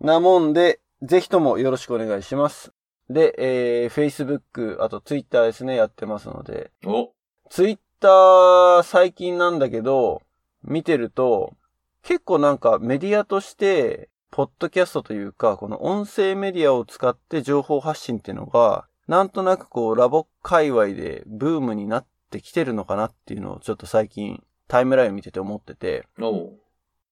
[0.00, 2.72] なもんで、ぜひともよろしくお願いします。
[3.08, 6.70] で、えー、Facebook、あと Twitter ですね、やってますので。
[6.84, 7.12] お
[7.48, 10.22] Twitter 最近なんだけど、
[10.62, 11.54] 見てると、
[12.02, 26.52] 結構なんかメディアとして、ポッドキャストというか、この音声メディアを使って情報発信っていうのが、なんとなくこう、ラボ界隈でブームになってきてるのかなっていうのをちょっと最近タイムライン見てて思ってて、おっ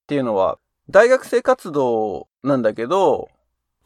[0.06, 0.58] ていうのは、
[0.90, 3.28] 大学生活動なんだけど、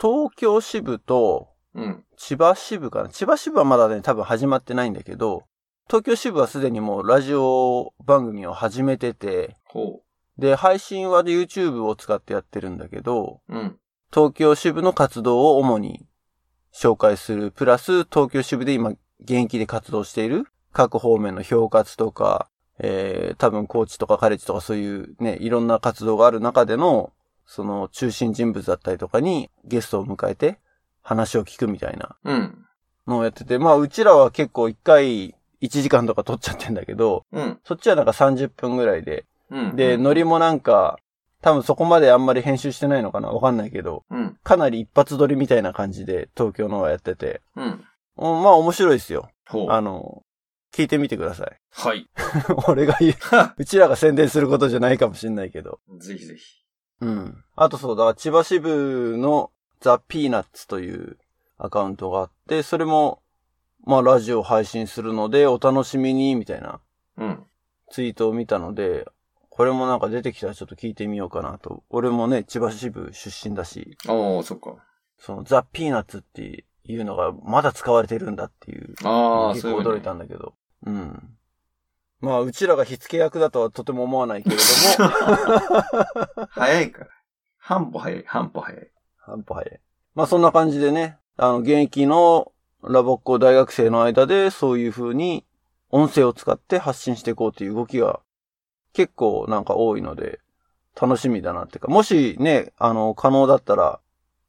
[0.00, 2.04] 東京支部とうん。
[2.16, 3.08] 千葉支部かな。
[3.08, 5.44] 千葉支部はまだね、多分始まってないんだけど、
[5.86, 10.02] 東京支部はすでにもうラジオ番組を始めてて、ほ
[10.40, 13.54] で、配信は YouTube を使ってやってるんだけど、う。
[13.54, 13.76] うん。
[14.12, 16.06] 東京支部の活動を主に
[16.74, 27.12] 紹介する、プラス東京支部で今現役で活動している各方面の評活とか、えー、多分コーチとかカレッジとかそういうね、いろんな活動がある中での、
[27.46, 30.58] その中心人物だったりとかにゲストを迎えて
[31.02, 32.64] 話を聞くみたいなうん。
[33.06, 37.58] のをやってて、まあうちらは結構一回1時間とか撮っちゃってんだけど、うん。
[37.64, 39.76] そっちはなんか30分ぐらいで、うん。
[39.76, 40.98] で、ノリもなんか、
[41.42, 43.28] 多分そこまであんまり編集してないのかな？
[43.28, 44.38] わかんないけど、うん。
[44.42, 47.64] かなり一発撮りみたいな感じで東京のはやってて、うん。
[47.64, 49.30] うんまあ面白いですよ。
[49.68, 50.22] あの、
[50.72, 51.58] 聞いてみてください。
[51.72, 52.08] はい。
[52.68, 53.14] 俺が言う、
[53.56, 55.80] うちらが宣伝することじゃないかもしんないけど。
[55.98, 56.60] ぜひぜひ。
[57.00, 57.44] うん。
[57.56, 61.18] あとそうだ、千葉支部のザ・ピーナッツという
[61.56, 63.22] アカウントがあって、それも、
[63.84, 66.80] まあラジオ配信するのでお楽しみに、みたいな
[67.16, 67.44] うん。
[67.90, 69.08] ツイートを見たので、
[69.60, 71.84] これもなんか出てきたらちょっと聞いてみようかなと。
[71.90, 74.76] 俺もね、千葉支部出身だし、おー、そっか。
[75.18, 80.54] そのザ・ピーナッツっていうのがまだ使われてるんだっていう、ああ、結構驚いたんだけど。
[80.86, 81.36] うん。
[82.22, 84.62] まあ、うちらが火付け役だとはとても思わないけれど
[85.04, 85.10] も、
[86.52, 87.10] 早いから。
[87.58, 88.90] 半歩早い、半歩早い。
[89.18, 89.80] 半歩早い。
[90.14, 92.52] まあそんな感じでね、あの、現役の
[92.82, 95.44] ラボっ子大学生の間でそういう風に
[95.90, 98.20] 音声を使って発信していこうという動きが
[98.92, 100.40] 結構なんか多いので、
[101.00, 104.00] 楽しみだなっていうか、もしね、あの、可能だったら、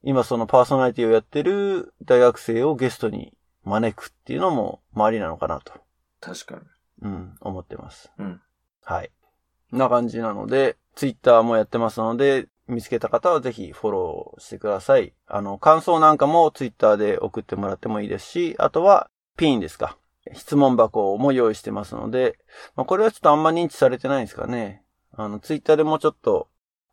[0.04, 5.74] 今そのパーソナリティをやってる大学生をゲストに招くっていうのも周りなのかなと、
[6.20, 6.62] 確かに。
[7.04, 8.12] うん、思ってます。
[8.18, 8.42] うん。
[8.84, 9.12] はい。
[9.72, 15.14] な感じなので、ツイッターもやってますので、見つけた方はぜひフォローしてください。
[15.28, 19.98] あの、感想なんかもツイッターで送ってもらってもいいですし、あとはピンですか？
[20.34, 22.38] 質問箱も用意してますので、
[22.76, 24.84] まあ、これはちょっとあんま認知されてないんですかね。
[25.14, 26.48] あの、ツイッターでもちょっと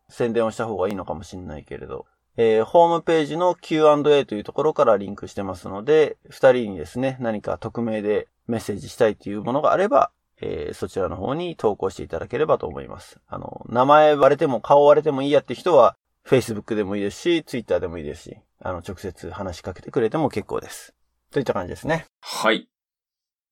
[0.09, 2.05] 宣伝をした方がいいのかもしれないけれど、
[2.37, 10.11] えーホームページの Q&A というところからリンクしてますので、二人にですね、何か匿名でメッセージしたいというものがあれば、
[10.41, 13.19] えーそちらの方に投稿していただければと思います。
[13.27, 20.93] あの、名前割れても顔割れてもいいやって人は、Facebook でもいいですし、Twitter でもいいですし、あの、直接話しかけてくれても結構です。
[21.31, 22.05] といった感じですね。
[22.21, 22.67] はい。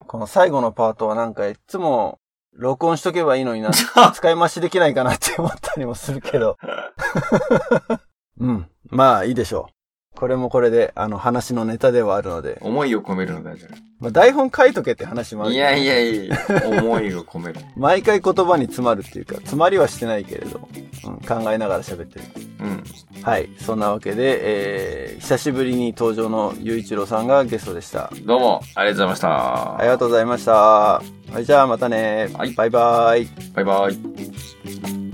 [0.05, 2.19] この最後のパートはなんかいつも
[2.53, 3.71] 録音しとけばいいのにな、
[4.13, 6.57] 使い回しできないかなって思ったりもするけど。
[8.39, 8.69] うん。
[8.89, 9.76] まあいいでしょう。
[10.17, 12.57] これもこれで、あの、話のネタではあるので。
[12.61, 13.67] 思いを込めるの大事
[13.99, 17.59] まあ台本書いとけって話もあるいやいやいや思いを込める。
[17.77, 20.67] 毎回言葉に詰まるっていうか、詰まりはしてないけれど、
[21.05, 22.25] うん、考えながら喋ってる。
[22.59, 22.83] うん。
[23.21, 23.49] はい。
[23.59, 28.11] そんなわけで、えー、久しぶりに登場のゆういちろうさんがゲストでした。
[28.25, 29.77] どうも、ありがとうございました。
[29.77, 30.53] ありがとうございました。
[30.53, 31.01] は
[31.39, 32.29] い、じゃあまたね。
[32.33, 33.27] はいバイバイ。
[33.53, 35.06] バイバイ。